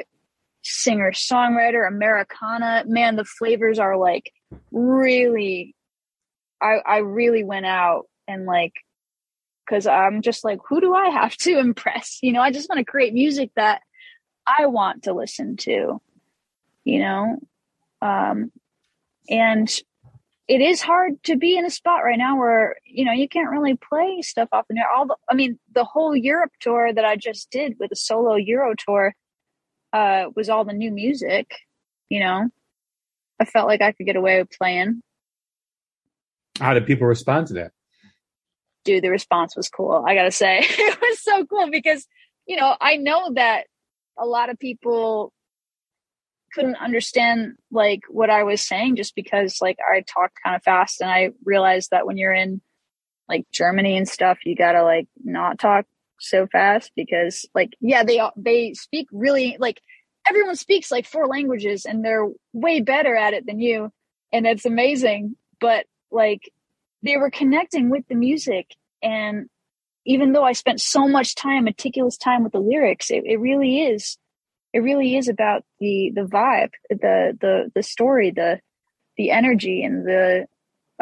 [0.62, 2.84] singer songwriter, Americana.
[2.86, 4.32] Man, the flavors are like
[4.70, 5.74] really,
[6.60, 8.74] I, I really went out and like,
[9.68, 12.18] cause I'm just like, who do I have to impress?
[12.22, 13.82] You know, I just want to create music that
[14.46, 16.00] I want to listen to,
[16.84, 17.38] you know?
[18.00, 18.50] Um,
[19.28, 19.68] and
[20.48, 23.50] it is hard to be in a spot right now where you know you can't
[23.50, 24.90] really play stuff off in there.
[24.90, 28.34] All the i mean the whole europe tour that i just did with a solo
[28.34, 29.14] euro tour
[29.92, 31.54] uh was all the new music
[32.08, 32.48] you know?
[33.38, 35.02] I felt like i could get away with playing.
[36.58, 37.72] How did people respond to that?
[38.84, 40.60] Dude the response was cool i gotta say.
[40.68, 42.06] It was so cool because
[42.46, 43.66] you know i know that
[44.18, 45.32] a lot of people
[46.52, 51.00] couldn't understand like what I was saying just because like I talked kind of fast
[51.00, 52.60] and I realized that when you're in
[53.28, 55.84] like Germany and stuff, you gotta like not talk
[56.20, 59.80] so fast because like yeah they they speak really like
[60.28, 63.92] everyone speaks like four languages and they're way better at it than you
[64.32, 66.50] and it's amazing but like
[67.02, 69.48] they were connecting with the music and
[70.04, 73.82] even though I spent so much time meticulous time with the lyrics it, it really
[73.82, 74.18] is
[74.72, 78.60] it really is about the the vibe the the the story the
[79.16, 80.46] the energy and the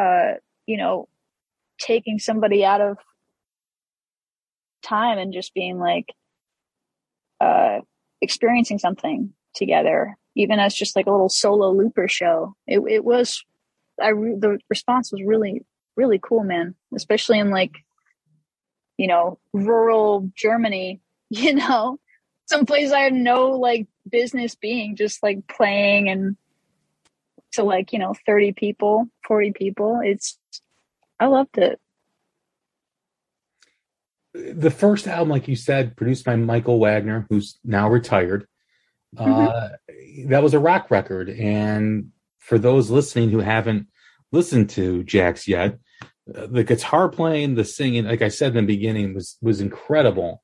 [0.00, 0.34] uh
[0.66, 1.08] you know
[1.78, 2.96] taking somebody out of
[4.82, 6.12] time and just being like
[7.40, 7.80] uh
[8.22, 12.54] experiencing something together, even as just like a little solo looper show.
[12.66, 13.42] It, it was,
[14.00, 15.64] I re- the response was really,
[15.96, 16.74] really cool, man.
[16.94, 17.72] Especially in like,
[18.98, 21.00] you know, rural Germany.
[21.28, 21.98] You know,
[22.46, 26.36] some place I had no like business being, just like playing and
[27.52, 30.00] to like you know 30 people 40 people.
[30.02, 30.38] It's
[31.18, 31.80] i loved it.
[34.34, 38.46] The first album like you said produced by michael wagner who's now retired
[39.16, 39.32] mm-hmm.
[39.32, 39.68] uh,
[40.28, 41.30] that was a rock record.
[41.30, 43.88] And for those listening who haven't
[44.32, 45.78] listened to jax yet
[46.34, 50.42] uh, the guitar playing the singing like i said in the beginning was was incredible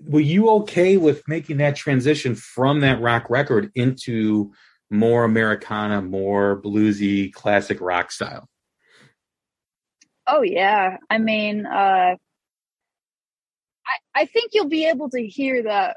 [0.00, 4.52] were you okay with making that transition from that rock record into
[4.90, 8.48] more Americana, more bluesy, classic rock style.
[10.26, 12.16] Oh yeah, I mean, uh,
[13.86, 15.96] I I think you'll be able to hear that.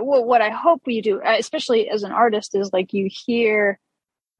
[0.00, 3.78] Well, what I hope you do, especially as an artist, is like you hear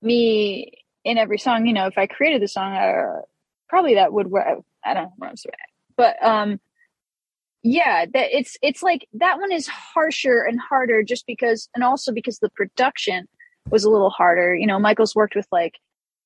[0.01, 0.73] me
[1.05, 1.67] in every song.
[1.67, 3.23] You know, if I created the song, uh,
[3.69, 4.61] probably that would work.
[4.85, 5.55] I don't know what I'm saying,
[5.97, 6.61] but um,
[7.65, 12.13] yeah, that it's it's like that one is harsher and harder just because, and also
[12.13, 13.27] because the production
[13.71, 14.55] was a little harder.
[14.55, 15.79] You know, Michael's worked with like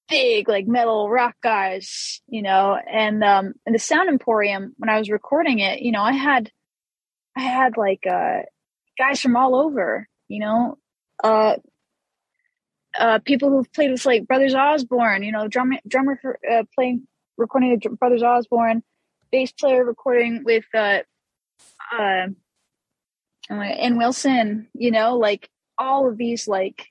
[0.09, 4.99] big like metal rock guys, you know, and um and the Sound Emporium when I
[4.99, 6.51] was recording it, you know, I had
[7.37, 8.41] I had like uh
[8.99, 10.77] guys from all over, you know,
[11.23, 11.55] uh
[12.99, 16.19] uh people who've played with like Brothers Osborne, you know, drummer drummer
[16.51, 18.83] uh, playing recording Brothers Osborne,
[19.31, 21.01] bass player recording with uh
[21.97, 22.29] uh
[23.51, 25.49] Ann Wilson, you know, like
[25.79, 26.89] all of these like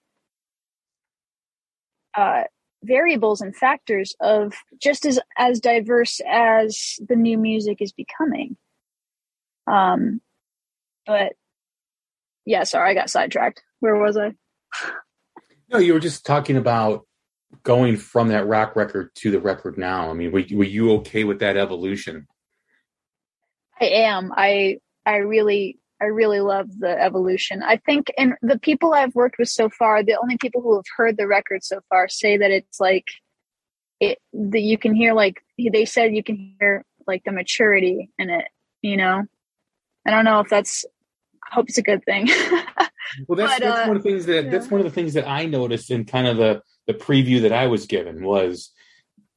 [2.15, 2.43] uh,
[2.83, 8.57] variables and factors of just as as diverse as the new music is becoming.
[9.71, 10.21] Um,
[11.05, 11.33] but
[12.45, 13.61] yeah, sorry, I got sidetracked.
[13.79, 14.33] Where was I?
[15.69, 17.05] No, you were just talking about
[17.63, 20.09] going from that rock record to the record now.
[20.09, 22.25] I mean, were, were you okay with that evolution?
[23.79, 24.31] I am.
[24.35, 27.63] I I really I really love the evolution.
[27.63, 30.85] I think, and the people I've worked with so far, the only people who have
[30.95, 33.05] heard the record so far say that it's like
[33.99, 38.29] it that you can hear like they said you can hear like the maturity in
[38.29, 38.45] it.
[38.81, 39.23] You know,
[40.05, 40.85] I don't know if that's.
[41.49, 42.27] I hope it's a good thing.
[43.27, 44.51] well, that's, but, that's uh, one of the things that yeah.
[44.51, 47.53] that's one of the things that I noticed in kind of the the preview that
[47.53, 48.71] I was given was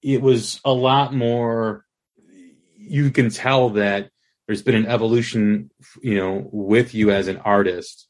[0.03, 1.87] it was a lot more.
[2.77, 4.11] You can tell that
[4.51, 5.71] there's been an evolution,
[6.03, 8.09] you know, with you as an artist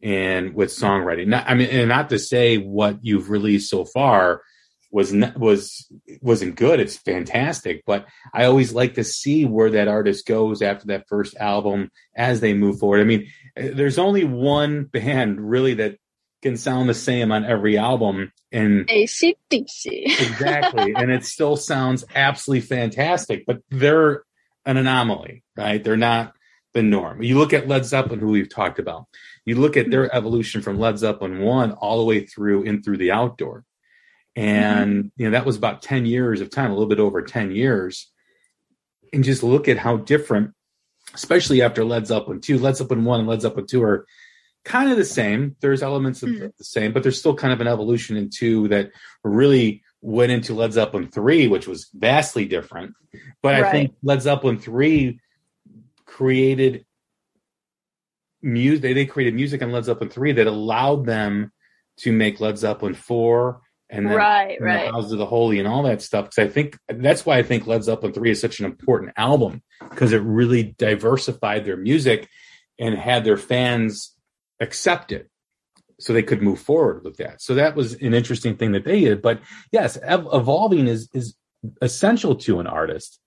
[0.00, 1.26] and with songwriting.
[1.26, 4.42] Not, I mean, and not to say what you've released so far
[4.92, 5.90] was was
[6.22, 6.78] wasn't good.
[6.78, 11.36] It's fantastic, but I always like to see where that artist goes after that first
[11.38, 13.00] album as they move forward.
[13.00, 13.26] I mean,
[13.56, 15.96] there's only one band really that
[16.40, 20.04] can sound the same on every album and ACDC.
[20.04, 20.94] exactly.
[20.94, 24.22] and it still sounds absolutely fantastic, but they're
[24.66, 25.82] an anomaly, right?
[25.82, 26.34] They're not
[26.72, 27.22] the norm.
[27.22, 29.06] You look at Led Zeppelin, who we've talked about.
[29.44, 32.98] You look at their evolution from Led Zeppelin one all the way through in through
[32.98, 33.64] the Out Door,
[34.36, 35.08] and mm-hmm.
[35.16, 38.10] you know that was about ten years of time, a little bit over ten years,
[39.12, 40.52] and just look at how different,
[41.14, 44.06] especially after Led Zeppelin two, Led Zeppelin one and Led Zeppelin two are
[44.64, 45.56] kind of the same.
[45.60, 46.46] There's elements of mm-hmm.
[46.56, 48.90] the same, but there's still kind of an evolution in two that
[49.24, 52.94] really went into Led Zeppelin 3, which was vastly different.
[53.42, 53.64] But right.
[53.64, 55.20] I think Led Zeppelin 3
[56.06, 56.84] created
[58.42, 61.52] music, they, they created music on Led Zeppelin 3 that allowed them
[61.98, 64.86] to make Led Zeppelin 4 and then right, right.
[64.86, 66.26] the House of the Holy and all that stuff.
[66.26, 69.62] Because I think that's why I think Led Zeppelin 3 is such an important album
[69.80, 72.28] because it really diversified their music
[72.78, 74.14] and had their fans
[74.60, 75.29] accept it
[76.00, 77.40] so they could move forward with that.
[77.42, 79.22] So that was an interesting thing that they did.
[79.22, 79.40] But
[79.70, 81.34] yes, ev- evolving is is
[81.82, 83.20] essential to an artist.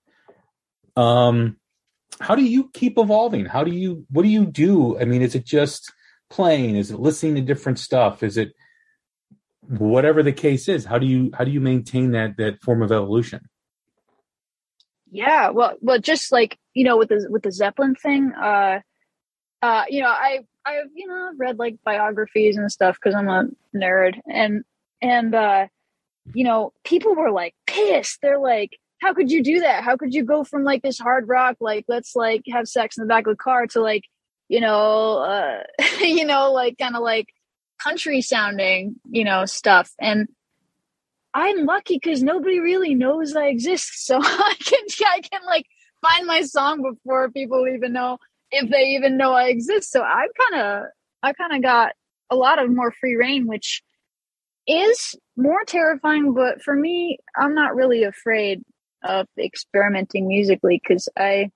[0.96, 1.56] Um,
[2.20, 3.46] how do you keep evolving?
[3.46, 4.98] How do you what do you do?
[4.98, 5.92] I mean, is it just
[6.30, 6.76] playing?
[6.76, 8.22] Is it listening to different stuff?
[8.22, 8.52] Is it
[9.60, 10.84] whatever the case is?
[10.84, 13.48] How do you how do you maintain that that form of evolution?
[15.10, 18.80] Yeah, well, well, just like you know, with the with the Zeppelin thing, uh,
[19.62, 23.44] uh, you know, I I've you know read like biographies and stuff because I'm a
[23.74, 24.20] nerd.
[24.28, 24.64] And
[25.02, 25.66] and uh
[26.34, 28.18] you know people were like pissed.
[28.22, 29.84] They're like how could you do that?
[29.84, 33.02] How could you go from like this hard rock like let's like have sex in
[33.02, 34.04] the back of the car to like
[34.48, 35.62] you know uh
[36.00, 37.28] you know like kind of like
[37.82, 39.90] country sounding you know stuff?
[40.00, 40.28] And
[41.34, 45.66] i'm lucky because nobody really knows i exist so i can i can like
[46.00, 48.18] find my song before people even know
[48.54, 49.90] if they even know I exist.
[49.90, 50.82] So I've kind of,
[51.22, 51.92] I kind of got
[52.30, 53.82] a lot of more free reign, which
[54.66, 56.34] is more terrifying.
[56.34, 58.62] But for me, I'm not really afraid
[59.02, 61.50] of experimenting musically because I,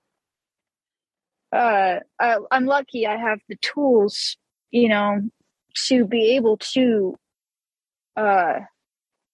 [1.51, 4.37] uh, I, I'm lucky I have the tools,
[4.71, 5.21] you know,
[5.87, 7.15] to be able to,
[8.15, 8.59] uh,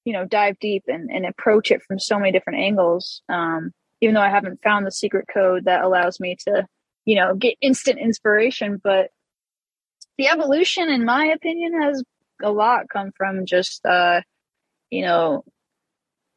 [0.06, 3.22] you know, dive deep and, and approach it from so many different angles.
[3.28, 6.68] Um, even though I haven't found the secret code that allows me to,
[7.06, 9.12] you know, get instant inspiration, but
[10.18, 12.04] the evolution, in my opinion, has
[12.44, 14.22] a lot come from just, uh,
[14.90, 15.44] you know,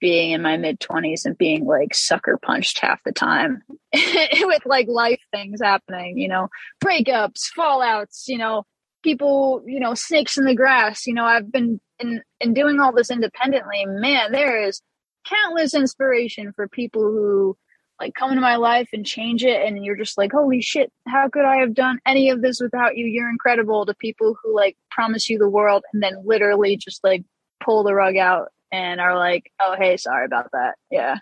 [0.01, 3.63] being in my mid 20s and being like sucker punched half the time
[3.93, 6.49] with like life things happening, you know,
[6.85, 8.65] breakups, fallouts, you know,
[9.03, 11.07] people, you know, snakes in the grass.
[11.07, 13.87] You know, I've been in, in doing all this independently.
[13.87, 14.81] Man, there is
[15.27, 17.57] countless inspiration for people who
[18.01, 21.29] like come into my life and change it and you're just like holy shit how
[21.29, 23.07] could i have done any of this without you?
[23.07, 27.25] You're incredible to people who like promise you the world and then literally just like
[27.63, 30.77] pull the rug out and are like oh hey sorry about that.
[30.91, 31.17] Yeah.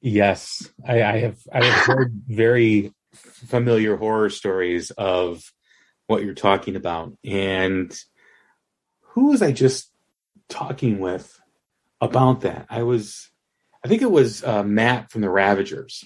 [0.00, 0.68] Yes.
[0.86, 5.42] I, I have i have heard very familiar horror stories of
[6.06, 7.92] what you're talking about and
[9.00, 9.90] who was i just
[10.48, 11.38] talking with
[12.00, 12.66] about that?
[12.70, 13.30] I was
[13.88, 16.04] I think it was uh, Matt from the Ravagers,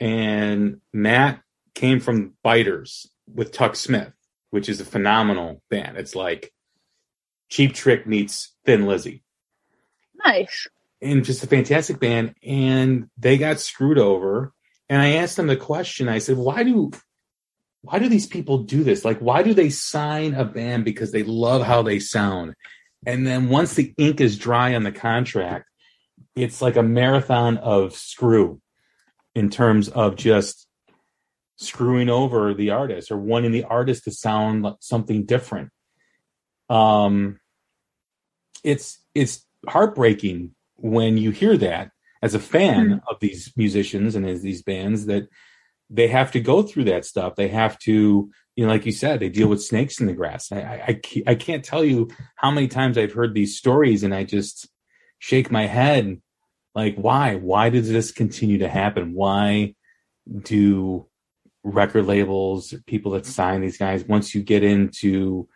[0.00, 1.42] and Matt
[1.74, 4.14] came from Biters with Tuck Smith,
[4.48, 5.98] which is a phenomenal band.
[5.98, 6.54] It's like
[7.50, 9.22] Cheap Trick meets Thin Lizzy.
[10.24, 10.68] Nice.
[11.02, 12.34] And just a fantastic band.
[12.42, 14.54] And they got screwed over.
[14.88, 16.08] And I asked them the question.
[16.08, 16.92] I said, "Why do
[17.82, 19.04] why do these people do this?
[19.04, 22.54] Like, why do they sign a band because they love how they sound?
[23.04, 25.65] And then once the ink is dry on the contract,
[26.36, 28.60] it's like a marathon of screw
[29.34, 30.66] in terms of just
[31.56, 35.70] screwing over the artist or wanting the artist to sound like something different.
[36.68, 37.40] Um,
[38.62, 41.90] it's it's heartbreaking when you hear that
[42.22, 43.08] as a fan mm-hmm.
[43.08, 45.28] of these musicians and as these bands that
[45.88, 47.36] they have to go through that stuff.
[47.36, 50.50] They have to, you know, like you said, they deal with snakes in the grass.
[50.50, 54.24] I, I, I can't tell you how many times I've heard these stories and I
[54.24, 54.68] just
[55.18, 56.20] shake my head
[56.76, 57.36] like, why?
[57.36, 59.14] Why does this continue to happen?
[59.14, 59.74] Why
[60.42, 61.08] do
[61.64, 65.48] record labels, people that sign these guys, once you get into,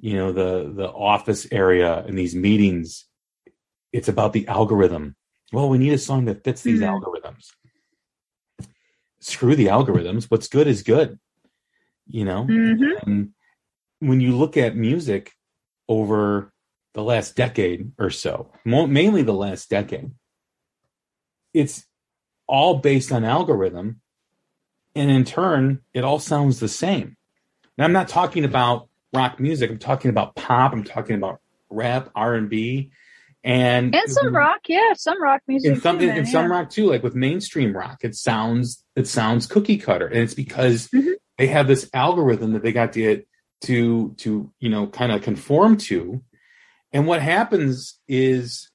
[0.00, 3.06] you know, the the office area and these meetings,
[3.90, 5.16] it's about the algorithm.
[5.50, 6.94] Well, we need a song that fits these mm-hmm.
[6.94, 7.46] algorithms.
[9.20, 10.24] Screw the algorithms.
[10.30, 11.18] What's good is good.
[12.06, 12.44] You know?
[12.44, 13.10] Mm-hmm.
[13.10, 13.30] And
[14.00, 15.32] when you look at music
[15.88, 16.52] over
[16.92, 20.10] the last decade or so, mainly the last decade,
[21.54, 21.86] it's
[22.46, 24.00] all based on algorithm
[24.94, 27.16] and in turn it all sounds the same.
[27.78, 29.70] Now i'm not talking about rock music.
[29.70, 30.72] I'm talking about pop.
[30.72, 31.40] I'm talking about
[31.72, 32.90] rap r&b
[33.44, 36.86] and and some rock yeah some rock music and some, too, and, some rock too
[36.86, 41.12] like with mainstream rock it sounds it sounds cookie cutter and it's because mm-hmm.
[41.38, 43.28] they have this algorithm that they got to get
[43.62, 46.22] to to you know kind of conform to.
[46.92, 48.69] And what happens is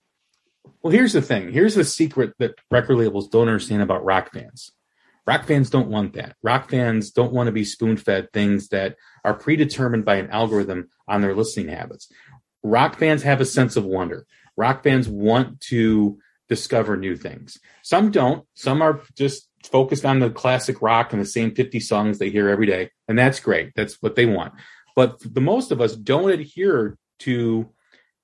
[0.82, 1.52] well, here's the thing.
[1.52, 4.72] Here's the secret that record labels don't understand about rock fans.
[5.28, 6.36] Rock fans don't want that.
[6.44, 10.90] Rock fans don't want to be spoon fed things that are predetermined by an algorithm
[11.08, 12.12] on their listening habits.
[12.64, 14.28] Rock fans have a sense of wonder.
[14.56, 17.60] Rock fans want to discover new things.
[17.82, 18.46] Some don't.
[18.54, 22.50] Some are just focused on the classic rock and the same 50 songs they hear
[22.50, 22.92] every day.
[23.08, 23.72] And that's great.
[23.76, 24.54] That's what they want.
[24.96, 27.70] But the most of us don't adhere to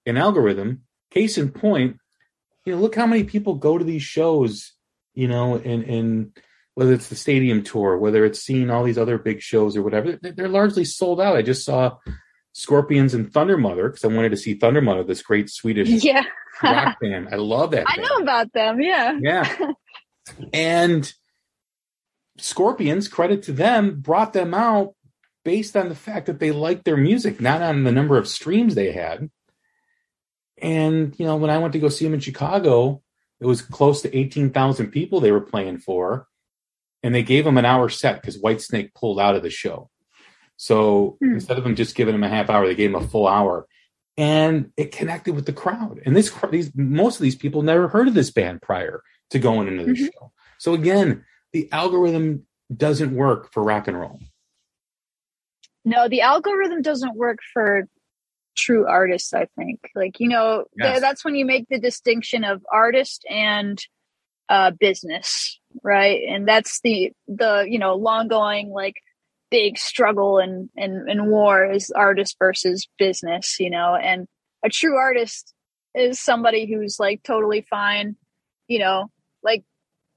[0.05, 0.83] an algorithm.
[1.09, 1.97] Case in point,
[2.65, 4.73] you know, look how many people go to these shows,
[5.13, 6.37] you know, and and
[6.75, 10.17] whether it's the stadium tour, whether it's seeing all these other big shows or whatever,
[10.21, 11.35] they're largely sold out.
[11.35, 11.97] I just saw
[12.53, 16.23] Scorpions and Thundermother because I wanted to see Thundermother, this great Swedish yeah.
[16.63, 17.29] rock band.
[17.31, 17.85] I love that.
[17.87, 18.07] I band.
[18.07, 18.81] know about them.
[18.81, 19.17] Yeah.
[19.21, 19.71] Yeah.
[20.53, 21.11] and
[22.37, 24.95] Scorpions, credit to them, brought them out
[25.43, 28.75] based on the fact that they liked their music, not on the number of streams
[28.75, 29.29] they had.
[30.61, 33.01] And, you know, when I went to go see them in Chicago,
[33.39, 36.27] it was close to 18,000 people they were playing for.
[37.03, 39.89] And they gave them an hour set because Whitesnake pulled out of the show.
[40.55, 41.33] So hmm.
[41.33, 43.67] instead of them just giving them a half hour, they gave them a full hour.
[44.17, 45.99] And it connected with the crowd.
[46.05, 49.01] And this, these, most of these people never heard of this band prior
[49.31, 50.05] to going into the mm-hmm.
[50.05, 50.31] show.
[50.59, 52.45] So again, the algorithm
[52.75, 54.19] doesn't work for rock and roll.
[55.83, 57.87] No, the algorithm doesn't work for
[58.55, 60.91] true artists i think like you know yes.
[60.91, 63.85] th- that's when you make the distinction of artist and
[64.49, 66.21] uh, business right?
[66.27, 68.95] And that's the the you know long going like
[69.49, 74.27] big struggle and and and war is artist versus business, you know, and
[74.63, 75.53] a true artist
[75.95, 78.15] is somebody who's like totally fine,
[78.67, 79.09] you know,
[79.43, 79.63] like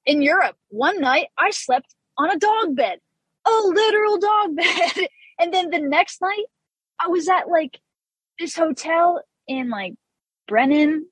[0.07, 2.99] in Europe, one night I slept on a dog bed,
[3.47, 5.09] a literal dog bed.
[5.39, 6.45] and then the next night
[7.01, 7.79] I was at like
[8.39, 9.95] this hotel in like
[10.49, 11.03] Brennen,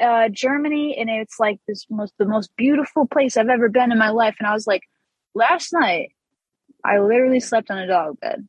[0.00, 3.98] uh, Germany, and it's like this most the most beautiful place I've ever been in
[3.98, 4.36] my life.
[4.38, 4.82] And I was like,
[5.34, 6.12] last night
[6.84, 8.46] I literally slept on a dog bed.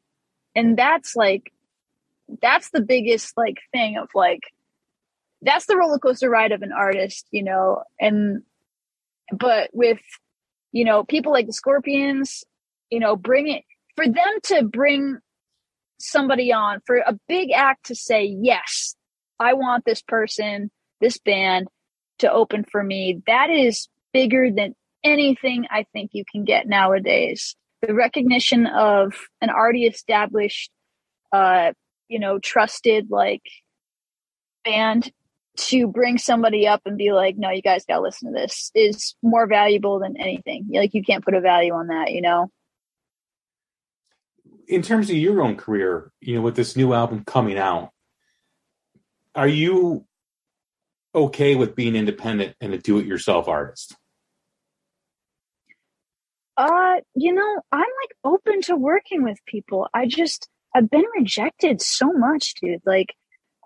[0.56, 1.52] And that's like
[2.41, 4.41] that's the biggest like thing of like
[5.41, 8.43] that's the roller coaster ride of an artist, you know, and
[9.32, 10.02] but with
[10.72, 12.43] you know people like the Scorpions,
[12.89, 13.64] you know, bring it
[13.95, 15.20] for them to bring
[16.00, 18.95] somebody on for a big act to say yes,
[19.39, 20.72] I want this person,
[21.02, 21.68] this band
[22.20, 23.22] to open for me.
[23.28, 27.56] That is bigger than anything I think you can get nowadays.
[27.82, 30.70] The recognition of an already established,
[31.32, 31.72] uh,
[32.10, 33.43] you know, trusted like
[34.66, 35.12] band
[35.56, 38.72] to bring somebody up and be like, no, you guys got to listen to this
[38.74, 40.68] is more valuable than anything.
[40.72, 42.50] Like you can't put a value on that, you know?
[44.70, 47.89] In terms of your own career, you know, with this new album coming out,
[49.36, 50.05] are you
[51.13, 53.95] okay with being independent and a do-it-yourself artist?
[56.55, 59.88] Uh, you know, I'm like open to working with people.
[59.93, 62.82] I just I've been rejected so much, dude.
[62.86, 63.15] Like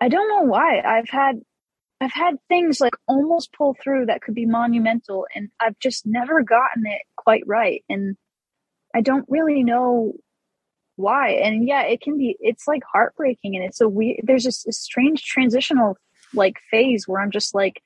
[0.00, 0.80] I don't know why.
[0.80, 1.40] I've had
[2.00, 6.42] I've had things like almost pull through that could be monumental and I've just never
[6.42, 8.16] gotten it quite right and
[8.94, 10.12] I don't really know
[10.96, 11.30] why.
[11.30, 14.72] And yeah, it can be it's like heartbreaking and it's a weird there's this, a
[14.72, 15.96] strange transitional
[16.32, 17.82] like phase where I'm just like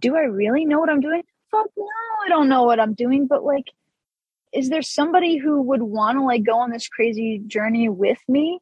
[0.00, 1.22] do I really know what I'm doing?
[1.50, 1.84] Fuck no,
[2.24, 3.70] I don't know what I'm doing, but like
[4.52, 8.60] is there somebody who would want to like go on this crazy journey with me?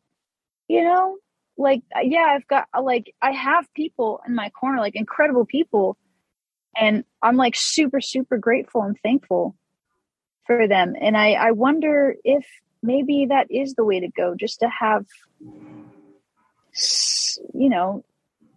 [0.68, 1.16] You know?
[1.61, 5.44] like uh, yeah i've got uh, like i have people in my corner like incredible
[5.44, 5.96] people
[6.76, 9.55] and i'm like super super grateful and thankful
[10.46, 12.46] for them and i i wonder if
[12.82, 15.06] maybe that is the way to go just to have
[17.54, 18.04] you know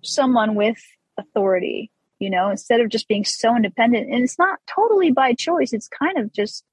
[0.01, 0.82] someone with
[1.17, 5.74] authority you know instead of just being so independent and it's not totally by choice
[5.74, 6.63] it's kind of just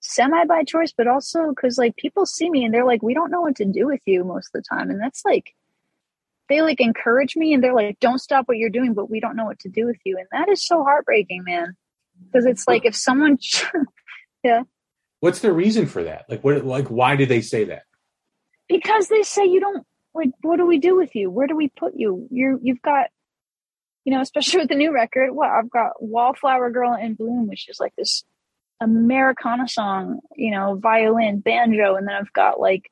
[0.00, 3.30] semi by choice but also because like people see me and they're like we don't
[3.30, 5.54] know what to do with you most of the time and that's like
[6.48, 9.36] they like encourage me and they're like, don't stop what you're doing, but we don't
[9.36, 10.16] know what to do with you.
[10.18, 11.76] And that is so heartbreaking, man.
[12.24, 13.38] Because it's like if someone,
[14.44, 14.62] yeah.
[15.26, 16.24] What's the reason for that?
[16.28, 17.82] Like, what, like, why do they say that?
[18.68, 21.30] Because they say you don't, like, what do we do with you?
[21.30, 22.28] Where do we put you?
[22.30, 23.08] You're, you've got,
[24.04, 27.68] you know, especially with the new record, what I've got Wallflower Girl in Bloom, which
[27.68, 28.22] is like this
[28.80, 32.88] Americana song, you know, violin, banjo, and then I've got like,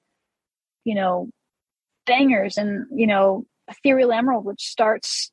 [0.85, 1.31] you know,
[2.07, 5.31] bangers and you know ethereal emerald which starts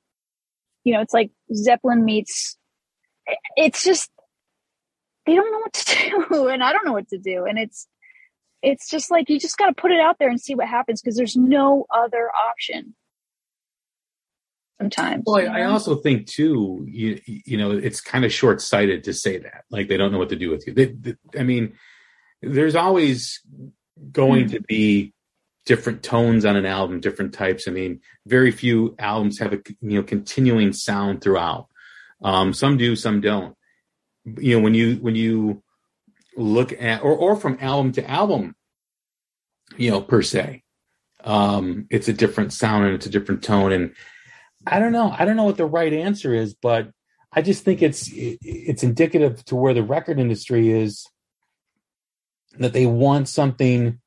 [0.84, 2.58] you know it's like zeppelin meets
[3.58, 4.10] it's just
[5.26, 7.88] they don't know what to do and i don't know what to do and it's
[8.62, 11.02] it's just like you just got to put it out there and see what happens
[11.02, 12.96] because there's no other option
[14.80, 19.14] sometimes well I, I, also think too you you know it's kind of short-sighted to
[19.14, 21.74] say that like they don't know what to do with you they, they, i mean
[22.42, 23.42] there's always
[24.12, 24.56] going mm-hmm.
[24.56, 25.14] to be
[25.66, 27.68] different tones on an album, different types.
[27.68, 31.68] I mean, very few albums have a you know continuing sound throughout.
[32.24, 33.56] Um, some do, some don't.
[34.26, 35.64] You know, when you when you
[36.38, 38.56] look at or or from album to album,
[39.78, 40.64] you know, per se,
[41.24, 43.72] um, it's a different sound and it's a different tone.
[43.72, 43.96] And
[44.68, 46.92] I don't know, I don't know what the right answer is, but
[47.34, 51.06] I just think it's it's indicative to where the record industry is
[52.60, 54.00] that they want something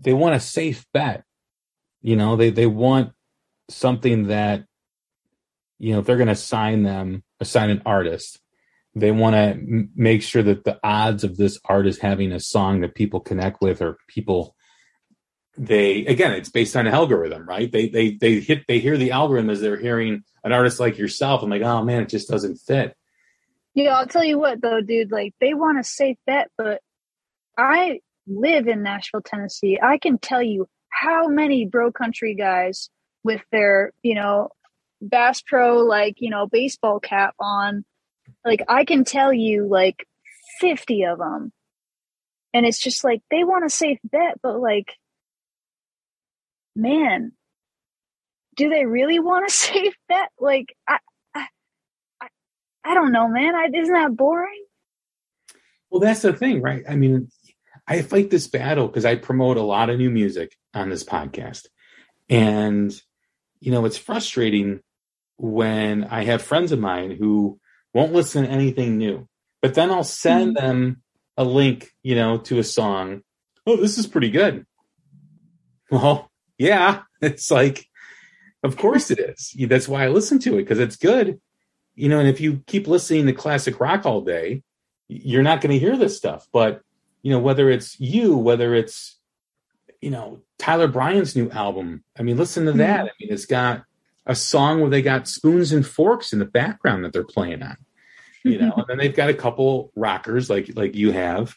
[0.00, 1.24] they want a safe bet.
[2.02, 3.12] You know, they they want
[3.68, 4.64] something that
[5.78, 8.40] you know if they're going to sign them, assign an artist,
[9.00, 12.80] they want to m- make sure that the odds of this artist having a song
[12.80, 14.54] that people connect with or people
[15.56, 17.70] they again it's based on an algorithm right?
[17.70, 21.42] They they they hit they hear the algorithm as they're hearing an artist like yourself.
[21.42, 22.96] I'm like oh man it just doesn't fit.
[23.74, 26.80] Yeah i'll tell you what though dude like they want a safe bet but
[27.56, 32.90] i live in Nashville, Tennessee, I can tell you how many bro country guys
[33.24, 34.50] with their, you know,
[35.00, 37.84] Bass Pro, like, you know, baseball cap on,
[38.48, 40.08] like, I can tell you like
[40.60, 41.52] 50 of them.
[42.54, 44.94] And it's just like, they want a safe bet, but like,
[46.74, 47.32] man,
[48.56, 50.30] do they really want a safe bet?
[50.40, 50.98] Like, I,
[51.34, 51.46] I,
[52.84, 53.54] I, don't know, man.
[53.54, 54.64] I, isn't that boring?
[55.90, 56.84] Well, that's the thing, right?
[56.88, 57.28] I mean,
[57.86, 61.66] I fight this battle because I promote a lot of new music on this podcast.
[62.30, 62.98] And,
[63.60, 64.80] you know, it's frustrating
[65.36, 67.60] when I have friends of mine who
[67.94, 69.28] won't listen to anything new,
[69.62, 70.66] but then I'll send mm-hmm.
[70.66, 71.02] them
[71.36, 73.22] a link, you know, to a song.
[73.66, 74.66] Oh, this is pretty good.
[75.90, 77.86] Well, yeah, it's like,
[78.62, 79.54] of course it is.
[79.58, 81.40] That's why I listen to it because it's good.
[81.94, 84.62] You know, and if you keep listening to classic rock all day,
[85.08, 86.46] you're not going to hear this stuff.
[86.52, 86.82] But,
[87.22, 89.18] you know, whether it's you, whether it's,
[90.00, 93.00] you know, Tyler Bryant's new album, I mean, listen to that.
[93.00, 93.08] Mm-hmm.
[93.08, 93.82] I mean, it's got
[94.28, 97.78] a song where they got spoons and forks in the background that they're playing on,
[98.44, 101.56] you know, and then they've got a couple rockers like, like you have,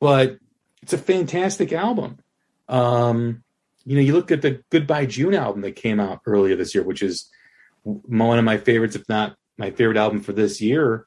[0.00, 0.38] but
[0.82, 2.18] it's a fantastic album.
[2.68, 3.44] Um,
[3.84, 6.84] you know, you look at the Goodbye June album that came out earlier this year,
[6.84, 7.30] which is
[7.82, 11.06] one of my favorites, if not my favorite album for this year.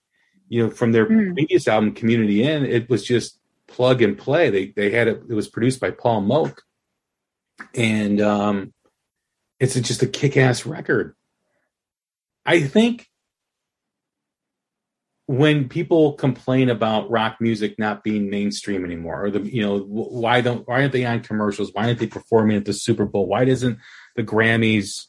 [0.50, 1.34] You know, from their mm.
[1.34, 4.50] previous album, Community Inn it was just plug and play.
[4.50, 5.24] They they had it.
[5.30, 6.62] It was produced by Paul Moak,
[7.74, 8.74] and um,
[9.64, 11.16] it's just a kick-ass record.
[12.46, 13.08] I think
[15.26, 20.42] when people complain about rock music not being mainstream anymore, or the you know why
[20.42, 21.72] don't why aren't they on commercials?
[21.74, 23.26] Why aren't they performing at the Super Bowl?
[23.26, 23.80] Why doesn't
[24.16, 25.06] the Grammys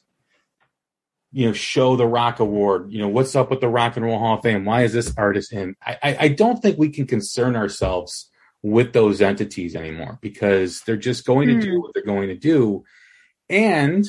[1.32, 2.92] you know show the Rock Award?
[2.92, 4.64] You know what's up with the Rock and Roll Hall of Fame?
[4.64, 5.74] Why is this artist in?
[5.84, 8.30] I, I, I don't think we can concern ourselves
[8.62, 11.61] with those entities anymore because they're just going mm.
[11.61, 11.80] to do hmm.
[11.80, 12.84] what they're going to do,
[13.50, 14.07] and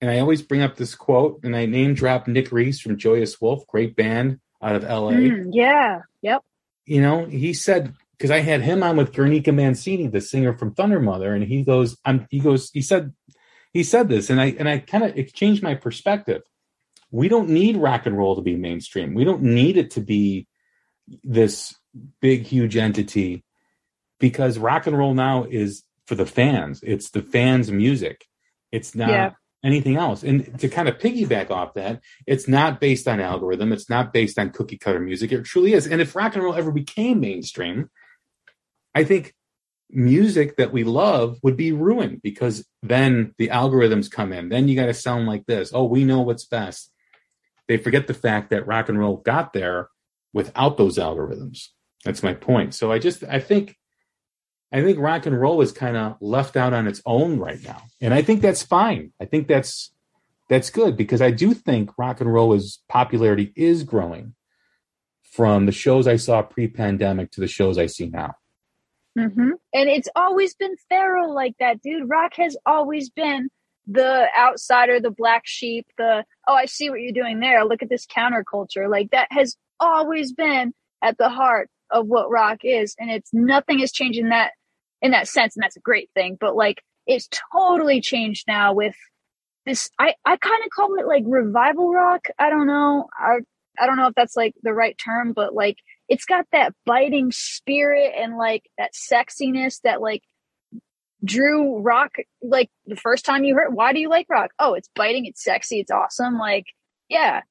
[0.00, 3.40] and I always bring up this quote and I name drop Nick Reese from Joyous
[3.40, 5.12] Wolf, great band out of LA.
[5.12, 6.00] Mm, yeah.
[6.22, 6.42] Yep.
[6.86, 10.74] You know, he said because I had him on with Guernica Mancini, the singer from
[10.74, 13.14] Thundermother, and he goes, "I'm." He goes, he said,
[13.72, 16.42] he said this, and I and I kind of it changed my perspective.
[17.10, 19.14] We don't need rock and roll to be mainstream.
[19.14, 20.46] We don't need it to be
[21.24, 21.74] this
[22.20, 23.44] big, huge entity
[24.18, 26.80] because rock and roll now is for the fans.
[26.82, 28.26] It's the fans' music.
[28.70, 29.30] It's not yeah
[29.64, 30.22] anything else.
[30.22, 33.72] And to kind of piggyback off that, it's not based on algorithm.
[33.72, 35.32] It's not based on cookie cutter music.
[35.32, 35.86] It truly is.
[35.86, 37.90] And if rock and roll ever became mainstream,
[38.94, 39.34] I think
[39.90, 44.48] music that we love would be ruined because then the algorithms come in.
[44.48, 45.72] Then you got to sound like this.
[45.74, 46.92] Oh, we know what's best.
[47.68, 49.88] They forget the fact that rock and roll got there
[50.32, 51.68] without those algorithms.
[52.04, 52.74] That's my point.
[52.74, 53.76] So I just, I think
[54.72, 57.82] I think rock and roll is kind of left out on its own right now.
[58.00, 59.12] And I think that's fine.
[59.20, 59.90] I think that's
[60.48, 64.34] that's good because I do think rock and roll is popularity is growing
[65.22, 68.34] from the shows I saw pre-pandemic to the shows I see now.
[69.18, 69.50] Mm-hmm.
[69.72, 72.08] And it's always been feral like that, dude.
[72.08, 73.48] Rock has always been
[73.86, 77.64] the outsider, the black sheep, the oh, I see what you're doing there.
[77.64, 78.88] Look at this counterculture.
[78.88, 83.80] Like that has always been at the heart of what rock is, and it's nothing
[83.80, 84.52] is changing that
[85.02, 86.36] in that sense, and that's a great thing.
[86.40, 88.94] But like, it's totally changed now with
[89.66, 89.90] this.
[89.98, 92.26] I I kind of call it like revival rock.
[92.38, 93.08] I don't know.
[93.18, 93.38] I
[93.78, 95.76] I don't know if that's like the right term, but like
[96.08, 100.22] it's got that biting spirit and like that sexiness that like
[101.24, 104.88] drew rock like the first time you heard why do you like rock oh it's
[104.94, 106.64] biting it's sexy it's awesome like
[107.10, 107.42] yeah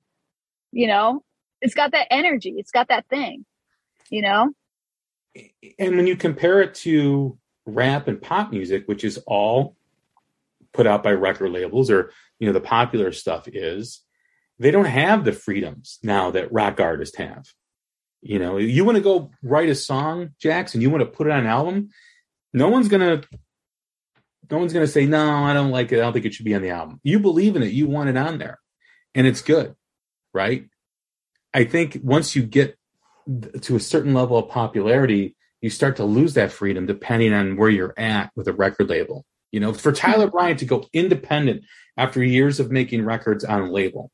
[0.71, 1.21] you know
[1.61, 3.45] it's got that energy it's got that thing
[4.09, 4.51] you know
[5.77, 9.75] and when you compare it to rap and pop music, which is all
[10.73, 14.01] put out by record labels or you know the popular stuff is,
[14.59, 17.47] they don't have the freedoms now that rock artists have.
[18.21, 21.31] You know, you want to go write a song, Jackson, you want to put it
[21.31, 21.89] on an album,
[22.53, 23.23] no one's gonna
[24.49, 26.55] no one's gonna say, No, I don't like it, I don't think it should be
[26.55, 26.99] on the album.
[27.03, 28.59] You believe in it, you want it on there.
[29.15, 29.75] And it's good,
[30.33, 30.65] right?
[31.53, 32.77] I think once you get
[33.61, 37.69] to a certain level of popularity, you start to lose that freedom depending on where
[37.69, 39.25] you're at with a record label.
[39.51, 40.31] You know, for Tyler hmm.
[40.31, 41.63] Bryant to go independent
[41.97, 44.11] after years of making records on a label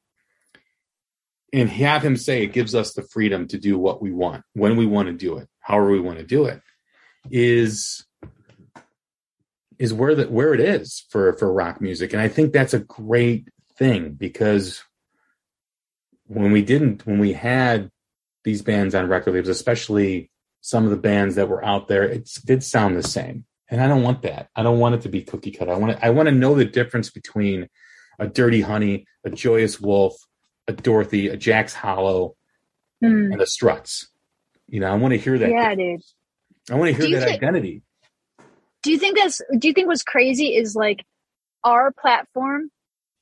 [1.53, 4.75] and have him say it gives us the freedom to do what we want, when
[4.75, 6.61] we want to do it, however we want to do it,
[7.29, 8.05] is
[9.77, 12.13] is where that where it is for for rock music.
[12.13, 14.83] And I think that's a great thing because
[16.27, 17.91] when we didn't when we had
[18.45, 20.31] these bands on record labels, especially
[20.61, 23.45] some of the bands that were out there, it did sound the same.
[23.69, 24.49] And I don't want that.
[24.55, 25.69] I don't want it to be cookie cut.
[25.69, 27.67] I want to, I want to know the difference between
[28.19, 30.15] a Dirty Honey, a Joyous Wolf,
[30.67, 32.35] a Dorothy, a Jax Hollow,
[33.03, 33.31] mm.
[33.31, 34.07] and the Struts.
[34.67, 35.49] You know, I want to hear that.
[35.49, 36.15] Yeah, difference.
[36.67, 36.75] dude.
[36.75, 37.81] I want to hear that th- identity.
[38.83, 39.41] Do you think that's?
[39.57, 41.03] Do you think what's crazy is like
[41.63, 42.69] our platform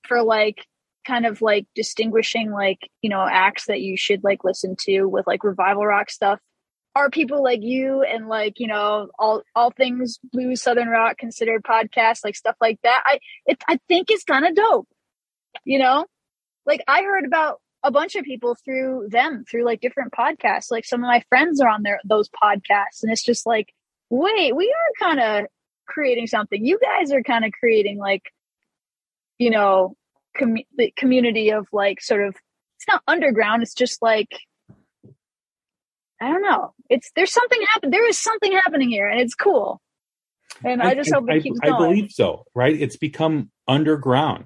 [0.07, 0.65] for like
[1.05, 5.27] kind of like distinguishing like you know acts that you should like listen to with
[5.27, 6.39] like revival rock stuff?
[6.95, 11.63] Are people like you and like you know all all things blues southern rock considered
[11.63, 13.03] podcast like stuff like that?
[13.05, 14.87] I it, i think it's kind of dope
[15.65, 16.05] you know?
[16.65, 20.71] Like i heard about a bunch of people through them through like different podcasts.
[20.71, 23.73] Like some of my friends are on their those podcasts and it's just like
[24.09, 25.47] wait we are kind of
[25.85, 26.65] creating something.
[26.65, 28.23] You guys are kind of creating like
[29.37, 29.95] you know
[30.37, 30.57] com-
[30.95, 32.35] community of like sort of
[32.77, 34.29] it's not underground it's just like
[36.21, 39.81] i don't know it's there's something happen there is something happening here and it's cool
[40.63, 41.73] and i, just hope it I, keeps going.
[41.73, 42.73] I believe so, right?
[42.79, 44.45] It's become underground,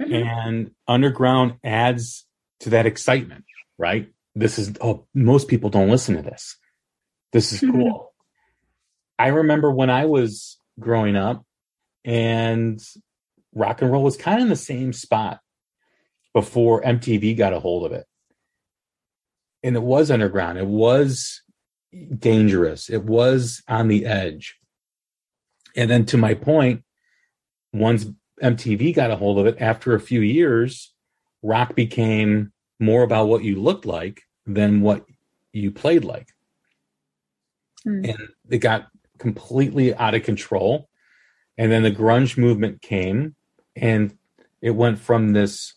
[0.00, 0.24] Mhm.
[0.24, 2.26] and underground adds
[2.60, 3.44] to that excitement,
[3.78, 4.10] right?
[4.34, 6.56] This is oh, most people don't listen to this.
[7.32, 7.72] This is Mhm.
[7.72, 8.14] cool.
[9.18, 11.44] I remember when I was growing up,
[12.04, 12.80] and
[13.54, 15.40] rock and roll was kind of in the same spot
[16.32, 18.06] before MTV got a hold of it,
[19.62, 20.58] and it was underground.
[20.58, 21.42] It was
[22.18, 22.88] dangerous.
[22.88, 24.56] It was on the edge.
[25.76, 26.84] And then to my point,
[27.72, 28.06] once
[28.42, 30.92] MTV got a hold of it, after a few years,
[31.42, 35.04] rock became more about what you looked like than what
[35.52, 36.28] you played like.
[37.84, 38.04] Hmm.
[38.04, 38.88] And it got
[39.18, 40.88] completely out of control.
[41.58, 43.36] And then the grunge movement came
[43.80, 44.16] and
[44.62, 45.74] it went from this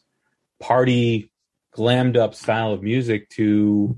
[0.59, 1.31] party,
[1.75, 3.97] glammed up style of music to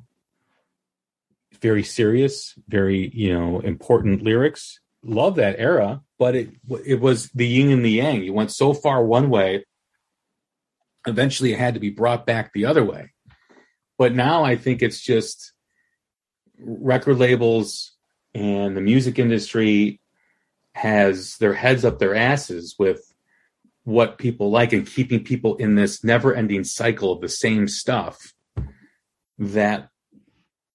[1.61, 6.49] very serious, very, you know, important lyrics love that era, but it
[6.85, 8.23] it was the yin and the yang.
[8.23, 9.65] You went so far one way,
[11.07, 13.11] eventually it had to be brought back the other way.
[13.97, 15.53] But now I think it's just
[16.59, 17.93] record labels
[18.33, 20.01] and the music industry
[20.73, 23.13] has their heads up their asses with
[23.85, 28.33] what people like and keeping people in this never-ending cycle of the same stuff
[29.37, 29.89] that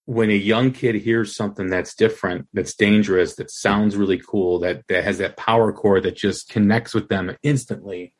[0.06, 4.82] when a young kid hears something that's different, that's dangerous, that sounds really cool, that
[4.88, 8.14] that has that power core that just connects with them instantly,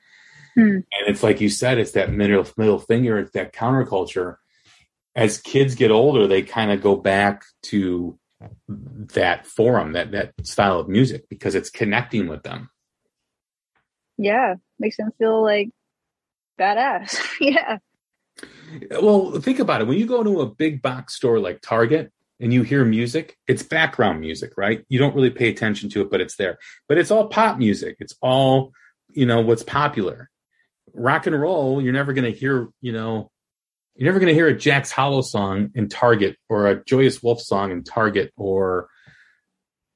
[0.57, 0.61] Hmm.
[0.61, 4.37] and it's like you said, it's that middle middle finger, it's that counterculture.
[5.15, 8.19] As kids get older, they kind of go back to
[9.15, 12.71] that forum, that that style of music, because it's connecting with them.
[14.21, 15.71] Yeah makes them feel like
[16.59, 17.79] badass yeah
[19.03, 19.87] Well, think about it.
[19.89, 23.63] When you go to a big box store like Target and you hear music, it's
[23.63, 24.85] background music, right?
[24.89, 26.59] You don't really pay attention to it, but it's there.
[26.89, 27.97] But it's all pop music.
[27.99, 28.73] It's all,
[29.11, 30.31] you know, what's popular.
[30.95, 33.31] Rock and roll, you're never going to hear, you know,
[33.97, 37.41] you're never going to hear a Jax Hollow song in Target or a Joyous Wolf
[37.43, 38.89] song in Target or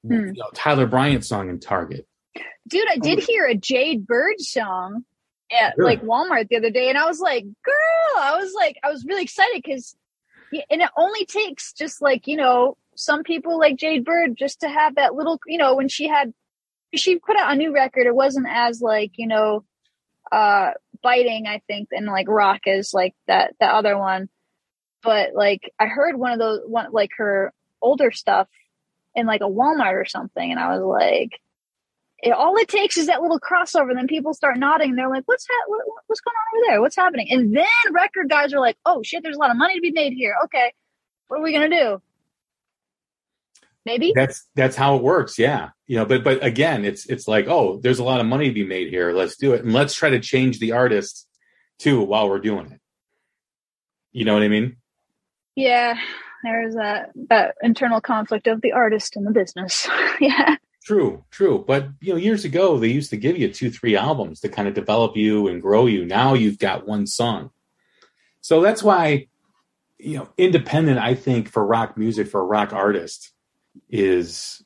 [0.06, 0.12] Hmm.
[0.12, 2.06] you know, Tyler Bryant song in Target.
[2.68, 5.04] Dude i did hear a jade bird song
[5.52, 5.96] at Really?
[5.96, 9.04] like walmart the other day and i was like girl i was like i was
[9.04, 9.96] really excited because
[10.70, 14.68] and it only takes just like you know some people like jade bird just to
[14.68, 16.32] have that little you know when she had
[16.94, 19.64] she put out a new record it wasn't as like you know
[20.32, 20.70] uh
[21.02, 24.28] biting i think and like rock is like that that other one
[25.02, 28.48] but like i heard one of those one like her older stuff
[29.14, 31.32] in like a walmart or something and i was like
[32.22, 33.90] it, all it takes is that little crossover.
[33.90, 34.90] And then people start nodding.
[34.90, 36.80] And they're like, "What's ha- what, what- What's going on over there?
[36.80, 39.74] What's happening?" And then record guys are like, "Oh shit, there's a lot of money
[39.74, 40.34] to be made here.
[40.44, 40.72] Okay,
[41.28, 42.00] what are we gonna do?
[43.86, 45.70] Maybe That's that's how it works, yeah.
[45.86, 48.54] You know, but but again, it's it's like, oh, there's a lot of money to
[48.54, 49.12] be made here.
[49.12, 51.26] Let's do it, and let's try to change the artist
[51.78, 52.80] too while we're doing it.
[54.12, 54.76] You know what I mean?
[55.56, 55.98] yeah."
[56.42, 59.88] There's that that internal conflict of the artist and the business.
[60.20, 61.64] yeah, True, true.
[61.66, 64.68] But you know, years ago they used to give you two, three albums to kind
[64.68, 66.04] of develop you and grow you.
[66.04, 67.50] Now you've got one song.
[68.42, 69.28] So that's why,
[69.98, 73.32] you know, independent, I think, for rock music, for a rock artist
[73.88, 74.62] is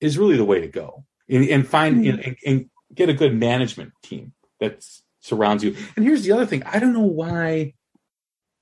[0.00, 1.04] is really the way to go.
[1.28, 2.26] And, and find Mhm.
[2.26, 4.84] and, and get a good management team that
[5.20, 5.76] surrounds you.
[5.96, 6.62] And here's the other thing.
[6.64, 7.74] I don't know why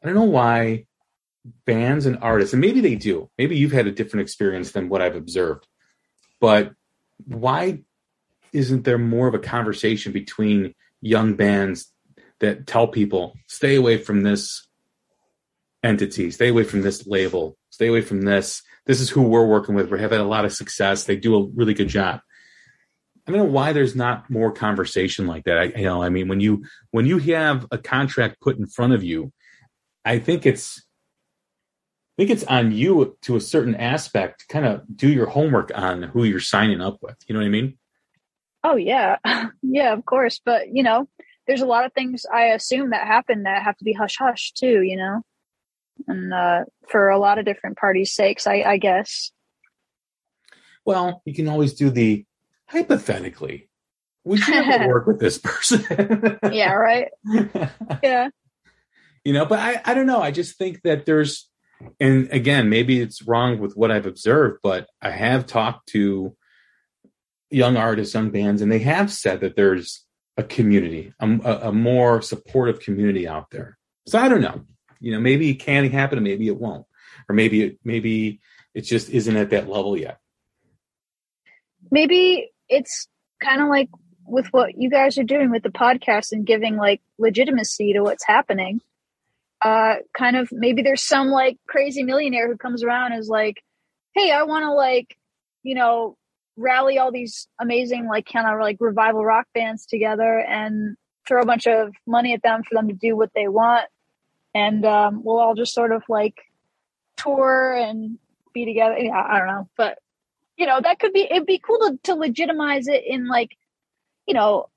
[0.02, 0.86] I don't know why
[1.66, 3.28] bands and artists, and maybe they do.
[3.36, 5.66] Maybe you've had a different experience than what I've observed
[6.40, 6.72] but
[7.26, 7.82] why
[8.52, 11.92] isn't there more of a conversation between young bands
[12.40, 14.68] that tell people stay away from this
[15.82, 16.30] entity.
[16.30, 17.56] Stay away from this label.
[17.70, 18.62] Stay away from this.
[18.86, 19.90] This is who we're working with.
[19.90, 21.04] We're having a lot of success.
[21.04, 22.20] They do a really good job.
[23.26, 25.58] I don't know why there's not more conversation like that.
[25.58, 28.94] I you know i mean when you when you have a contract put in front
[28.94, 29.32] of you
[30.02, 30.82] i think it's
[32.18, 36.02] think it's on you to a certain aspect to kind of do your homework on
[36.02, 37.16] who you're signing up with.
[37.26, 37.78] You know what I mean?
[38.64, 39.16] Oh yeah,
[39.62, 40.40] yeah, of course.
[40.44, 41.08] But you know,
[41.46, 44.52] there's a lot of things I assume that happen that have to be hush hush
[44.52, 44.82] too.
[44.82, 45.22] You know,
[46.06, 49.30] and uh, for a lot of different parties' sakes, I, I guess.
[50.84, 52.24] Well, you can always do the
[52.66, 53.68] hypothetically.
[54.24, 55.84] Would you ever work with this person?
[56.52, 57.08] yeah, right.
[58.02, 58.28] Yeah.
[59.24, 60.22] You know, but I, I don't know.
[60.22, 61.47] I just think that there's,
[62.00, 66.36] and again, maybe it's wrong with what I've observed, but I have talked to
[67.50, 70.04] young artists, young bands, and they have said that there's
[70.36, 71.26] a community, a,
[71.62, 73.78] a more supportive community out there.
[74.06, 74.64] So I don't know.
[75.00, 76.86] You know, maybe it can happen, and maybe it won't,
[77.28, 78.40] or maybe it maybe
[78.74, 80.18] it just isn't at that level yet.
[81.90, 83.08] Maybe it's
[83.40, 83.88] kind of like
[84.26, 88.26] with what you guys are doing with the podcast and giving like legitimacy to what's
[88.26, 88.80] happening.
[89.62, 93.62] Uh, kind of maybe there's some like crazy millionaire who comes around is like,
[94.14, 95.16] "Hey, I want to like,
[95.62, 96.16] you know,
[96.56, 100.96] rally all these amazing like kind of like revival rock bands together and
[101.26, 103.86] throw a bunch of money at them for them to do what they want.
[104.54, 106.34] And um, we'll all just sort of like
[107.16, 108.18] tour and
[108.52, 108.96] be together.
[108.98, 109.68] Yeah, i don't know.
[109.76, 109.98] But
[110.56, 113.56] you know that could be it'd be cool to, to legitimize it in like
[114.26, 114.68] you know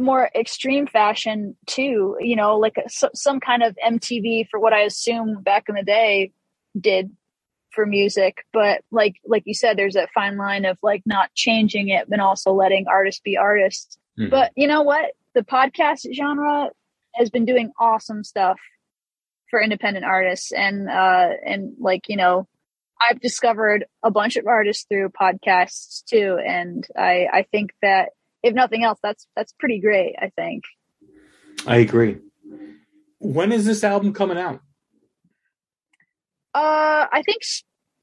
[0.00, 4.80] more extreme fashion too you know like a, some kind of mtv for what i
[4.80, 6.32] assume back in the day
[6.78, 7.10] did
[7.76, 8.44] for music.
[8.52, 12.18] But like like you said there's that fine line of like not changing it but
[12.18, 13.96] also letting artists be artists.
[14.18, 14.30] Mm-hmm.
[14.30, 15.12] but you know what?
[15.34, 16.70] The podcast genre
[17.14, 18.58] has been doing awesome stuff
[19.50, 20.50] for independent artists.
[20.50, 22.48] And uh and like you know
[23.00, 26.38] i've discovered a bunch of artists through podcasts too.
[26.44, 28.10] And i i think that
[28.42, 30.64] if nothing else that's that's pretty great i think
[31.66, 32.16] i agree
[33.18, 34.60] when is this album coming out
[36.56, 37.42] uh, I think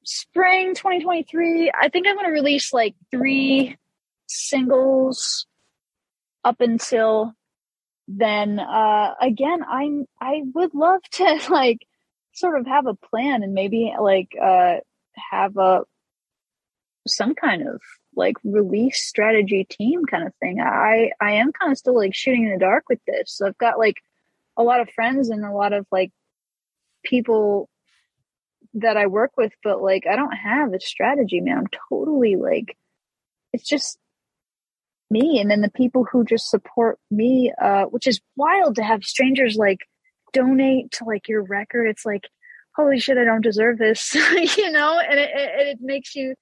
[0.06, 1.72] spring 2023.
[1.74, 3.78] I think I'm going to release like three
[4.28, 5.48] singles
[6.44, 7.34] up until
[8.08, 8.60] then.
[8.60, 11.80] Uh, again, I'm I would love to like
[12.36, 14.76] sort of have a plan and maybe like uh
[15.32, 15.82] have a
[17.08, 17.82] some kind of
[18.16, 20.60] like release strategy team kind of thing.
[20.62, 23.38] I I am kind of still like shooting in the dark with this.
[23.38, 23.98] So I've got like
[24.58, 26.12] a lot of friends and a lot of like
[27.04, 27.70] people
[28.76, 31.58] that I work with, but like I don't have a strategy, man.
[31.60, 32.78] I'm totally like
[33.54, 33.98] it's just
[35.12, 39.04] me and then the people who just support me, uh, which is wild to have
[39.04, 39.80] strangers like
[40.34, 41.88] donate to like your record.
[41.88, 42.28] It's like,
[42.76, 44.14] holy shit, I don't deserve this,
[44.58, 46.34] you know, and it, it, it makes you,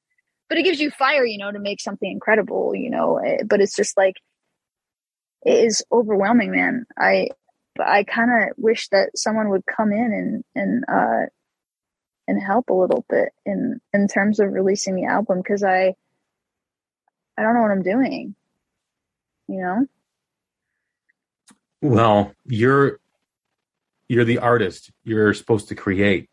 [0.51, 3.61] but it gives you fire, you know, to make something incredible, you know, eh, but
[3.61, 4.15] it's just like,
[5.45, 6.85] it is overwhelming, man.
[6.97, 7.29] I,
[7.79, 11.27] I kind of wish that someone would come in and, and, uh,
[12.27, 15.95] and help a little bit in in terms of releasing the album because I
[17.37, 18.35] I don't know what I'm doing.
[19.47, 19.87] You know?
[21.81, 22.99] Well, you're
[24.09, 24.91] you're the artist.
[25.05, 26.29] You're supposed to create.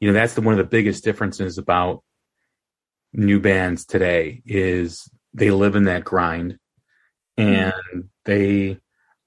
[0.00, 2.02] You know, that's the one of the biggest differences about
[3.12, 6.58] new bands today is they live in that grind
[7.36, 8.00] and mm-hmm.
[8.24, 8.78] they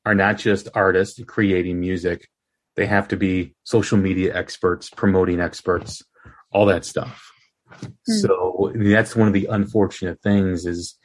[0.06, 2.28] are not just artists creating music
[2.76, 6.04] they have to be social media experts, promoting experts,
[6.52, 7.32] all that stuff.
[7.70, 7.88] Hmm.
[8.06, 10.98] So that's one of the unfortunate things is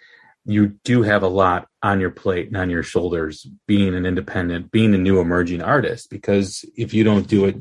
[0.45, 4.71] you do have a lot on your plate and on your shoulders being an independent,
[4.71, 7.57] being a new emerging artist, because if you don't do it,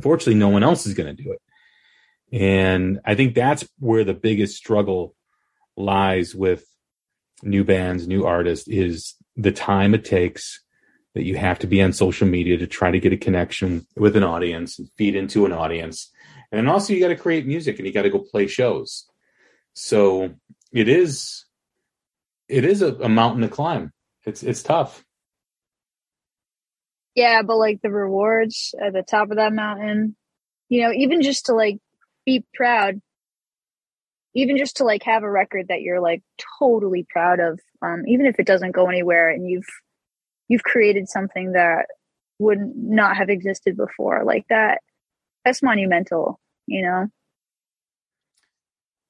[0.00, 1.42] fortunately no one else is going to do it.
[2.32, 5.14] And I think that's where the biggest struggle
[5.76, 6.64] lies with
[7.42, 10.62] new bands, new artists is the time it takes
[11.14, 14.16] that you have to be on social media to try to get a connection with
[14.16, 16.10] an audience and feed into an audience.
[16.50, 19.06] And also you got to create music and you got to go play shows.
[19.74, 20.34] So
[20.72, 21.44] it is
[22.48, 23.92] it is a, a mountain to climb.
[24.24, 25.04] It's it's tough.
[27.14, 30.16] Yeah, but like the rewards at the top of that mountain,
[30.68, 31.78] you know, even just to like
[32.24, 33.00] be proud,
[34.34, 36.22] even just to like have a record that you're like
[36.58, 39.68] totally proud of, um, even if it doesn't go anywhere and you've
[40.48, 41.86] you've created something that
[42.38, 44.80] would not have existed before like that
[45.44, 47.08] that's monumental you know?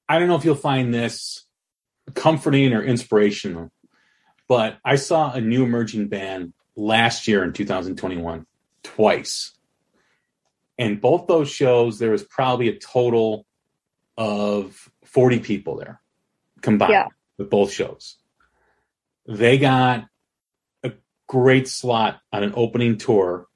[0.09, 1.45] I don't know if you'll find this
[2.15, 3.71] comforting or inspirational
[4.49, 8.45] but i saw a new emerging band last year in 2021
[8.83, 9.53] twice
[10.77, 13.45] and both those shows there was probably a total
[14.17, 16.01] of 40 people there
[16.61, 17.07] combined yeah.
[17.37, 18.17] with both shows
[19.25, 20.05] they got
[20.83, 20.91] a
[21.27, 23.47] great slot on an opening tour,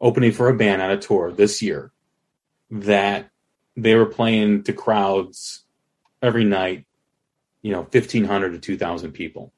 [0.00, 1.92] opening for a band on a tour this year
[2.70, 3.30] that
[3.76, 5.64] they were playing to crowds
[6.20, 6.86] every night,
[7.62, 9.52] you know, 1,500 to 2,000 people.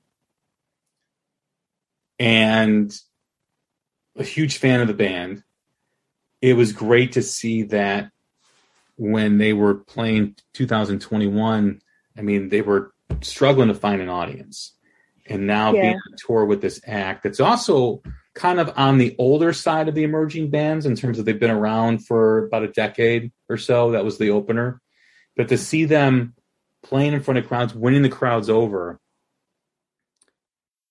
[2.19, 2.95] And
[4.17, 5.43] a huge fan of the band.
[6.45, 8.11] It was great to see that
[8.97, 11.81] when they were playing 2021,
[12.19, 12.93] I mean, they were
[13.23, 14.75] struggling to find an audience.
[15.25, 15.81] And now Yeah.
[15.81, 18.03] being on tour with this act, it's also
[18.35, 21.51] kind of on the older side of the emerging bands in terms of they've been
[21.51, 23.93] around for about a decade or so.
[23.93, 24.83] That was the opener.
[25.37, 26.35] But to see them
[26.83, 29.01] playing in front of crowds, winning the crowds over,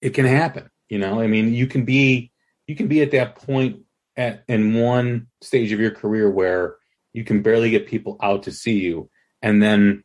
[0.02, 0.72] it can happen.
[0.90, 2.32] You know, I mean, you can be
[2.66, 3.84] you can be at that point
[4.16, 6.76] at in one stage of your career where
[7.14, 9.10] you can barely get people out to see you,
[9.42, 10.04] and then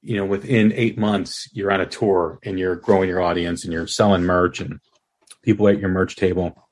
[0.00, 3.72] you know within eight months you're on a tour and you're growing your audience and
[3.72, 4.80] you're selling merch and
[5.42, 6.68] people at your merch table,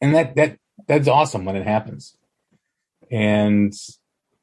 [0.00, 2.16] and that that that's awesome when it happens,
[3.10, 3.72] and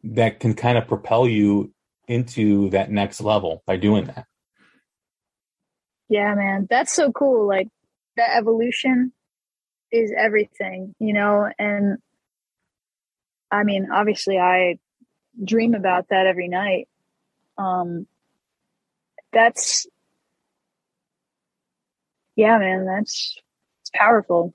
[0.03, 1.73] that can kind of propel you
[2.07, 4.25] into that next level by doing that.
[6.09, 6.67] Yeah, man.
[6.69, 7.47] That's so cool.
[7.47, 7.69] Like
[8.17, 9.13] that evolution
[9.91, 11.97] is everything, you know, and
[13.49, 14.79] I mean, obviously I
[15.43, 16.87] dream about that every night.
[17.57, 18.07] Um
[19.33, 19.87] that's
[22.35, 23.37] yeah, man, that's
[23.81, 24.53] it's powerful.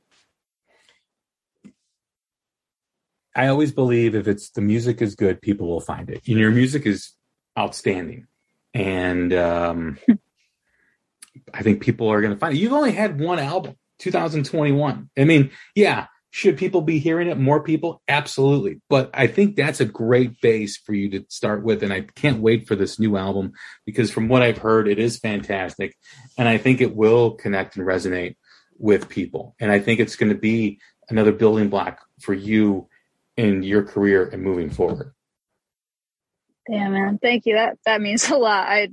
[3.34, 6.22] I always believe if it's the music is good, people will find it.
[6.26, 7.12] And your music is
[7.58, 8.26] outstanding,
[8.72, 9.98] and um,
[11.54, 12.58] I think people are going to find it.
[12.58, 15.10] You've only had one album, 2021.
[15.16, 17.38] I mean, yeah, should people be hearing it?
[17.38, 18.80] More people, absolutely.
[18.90, 22.40] But I think that's a great base for you to start with, and I can't
[22.40, 23.52] wait for this new album
[23.86, 25.96] because from what I've heard, it is fantastic,
[26.36, 28.36] and I think it will connect and resonate
[28.78, 29.54] with people.
[29.58, 30.78] And I think it's going to be
[31.08, 32.88] another building block for you
[33.36, 35.12] in your career and moving forward.
[36.68, 37.18] Yeah, man.
[37.18, 37.54] Thank you.
[37.54, 38.66] That that means a lot.
[38.68, 38.88] I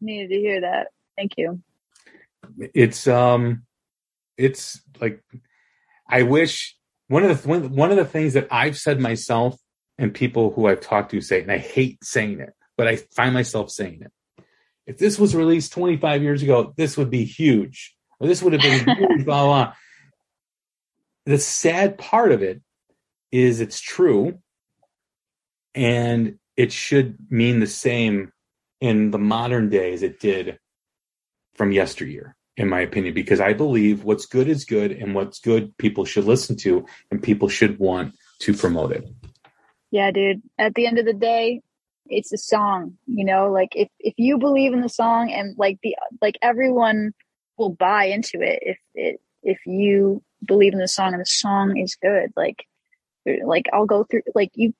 [0.00, 0.88] needed to hear that.
[1.16, 1.60] Thank you.
[2.74, 3.64] It's um
[4.38, 5.22] it's like
[6.08, 6.76] I wish
[7.08, 9.58] one of the one, one of the things that I've said myself
[9.98, 13.34] and people who I've talked to say and I hate saying it, but I find
[13.34, 14.12] myself saying it.
[14.86, 17.94] If this was released 25 years ago, this would be huge.
[18.20, 19.72] Or this would have been huge, blah, blah.
[21.26, 22.62] The sad part of it
[23.30, 24.38] is it's true
[25.74, 28.32] and it should mean the same
[28.80, 30.58] in the modern day as it did
[31.54, 35.76] from yesteryear in my opinion because i believe what's good is good and what's good
[35.78, 39.08] people should listen to and people should want to promote it
[39.90, 40.42] Yeah, dude.
[40.58, 41.62] At the end of the day,
[42.06, 45.78] it's a song, you know, like if if you believe in the song and like
[45.82, 47.12] the like everyone
[47.56, 51.76] will buy into it if it if you believe in the song and the song
[51.76, 52.32] is good.
[52.36, 52.64] Like
[53.44, 54.74] like I'll go through like you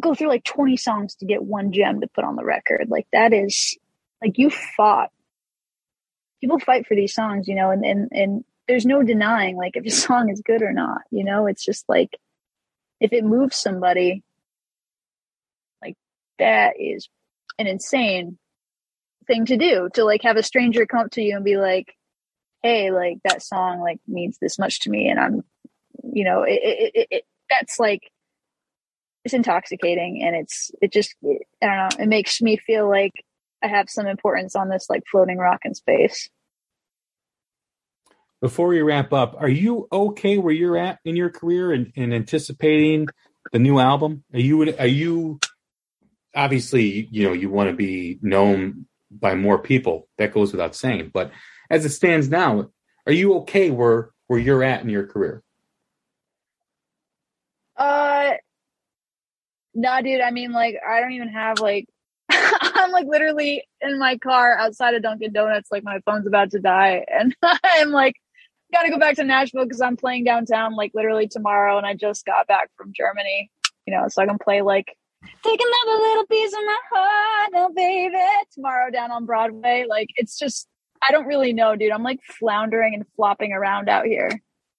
[0.00, 2.88] go through like 20 songs to get one gem to put on the record.
[2.88, 3.76] Like that is
[4.22, 5.10] like you fought.
[6.44, 9.86] People fight for these songs, you know, and and and there's no denying like if
[9.86, 12.18] a song is good or not, you know, it's just like
[13.00, 14.22] if it moves somebody
[15.82, 15.96] like
[16.38, 17.08] that is
[17.58, 18.38] an insane
[19.26, 21.94] thing to do to like have a stranger come up to you and be like
[22.62, 25.44] hey like that song like means this much to me and i'm
[26.02, 28.10] you know it, it, it, it that's like
[29.24, 33.12] it's intoxicating and it's it just i don't know it makes me feel like
[33.62, 36.28] i have some importance on this like floating rock in space
[38.44, 42.12] before we wrap up are you okay where you're at in your career and, and
[42.12, 43.06] anticipating
[43.52, 45.40] the new album are you are you
[46.36, 51.10] obviously you know you want to be known by more people that goes without saying
[51.14, 51.30] but
[51.70, 52.68] as it stands now
[53.06, 55.42] are you okay where where you're at in your career
[57.76, 58.34] Uh,
[59.74, 60.20] nah, dude.
[60.20, 61.88] I mean, like, I don't even have like.
[62.30, 66.60] I'm like literally in my car outside of Dunkin' Donuts, like my phone's about to
[66.60, 68.14] die, and I'm like,
[68.74, 72.26] gotta go back to Nashville because I'm playing downtown like literally tomorrow, and I just
[72.26, 73.50] got back from Germany,
[73.86, 74.96] you know, so I can play like
[75.42, 78.14] take another little piece of my heart, oh baby,
[78.52, 79.86] tomorrow down on Broadway.
[79.88, 80.68] Like, it's just
[81.06, 81.92] I don't really know, dude.
[81.92, 84.30] I'm like floundering and flopping around out here.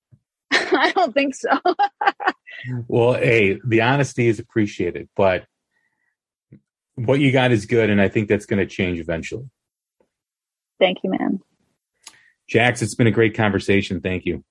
[0.52, 1.50] I don't think so.
[2.88, 5.46] well hey the honesty is appreciated but
[6.96, 9.46] what you got is good and i think that's going to change eventually
[10.80, 11.40] Thank you, man.
[12.48, 14.02] Jax it's been a great conversation.
[14.02, 14.44] Thank you.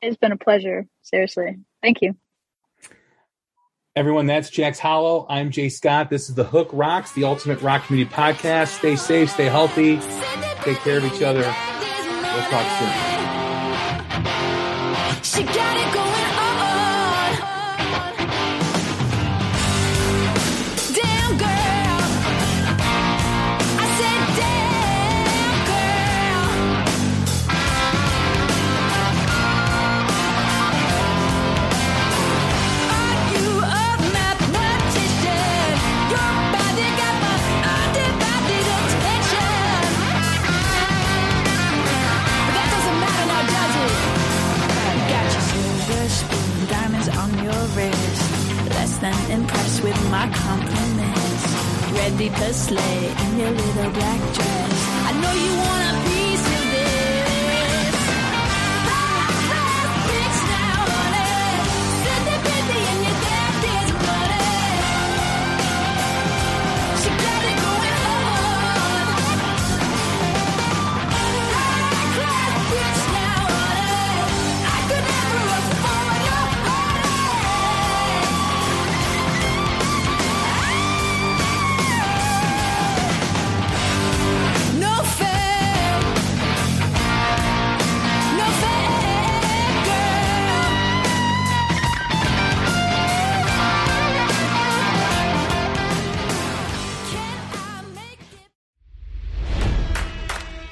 [0.00, 0.86] It's been a pleasure.
[1.02, 1.58] Seriously.
[1.80, 2.16] Thank you.
[3.94, 5.26] everyone that's jax hollow.
[5.28, 6.10] I'm jay scott.
[6.10, 8.78] This is the hook rocks the ultimate rock community podcast.
[8.78, 9.96] Stay safe stay healthy.
[10.62, 11.42] Take care of each other.
[11.42, 13.11] We'll talk soon
[50.22, 51.44] my compliments.
[51.98, 54.72] Ready to slay in your little black dress.
[55.08, 56.21] I know you wanna be.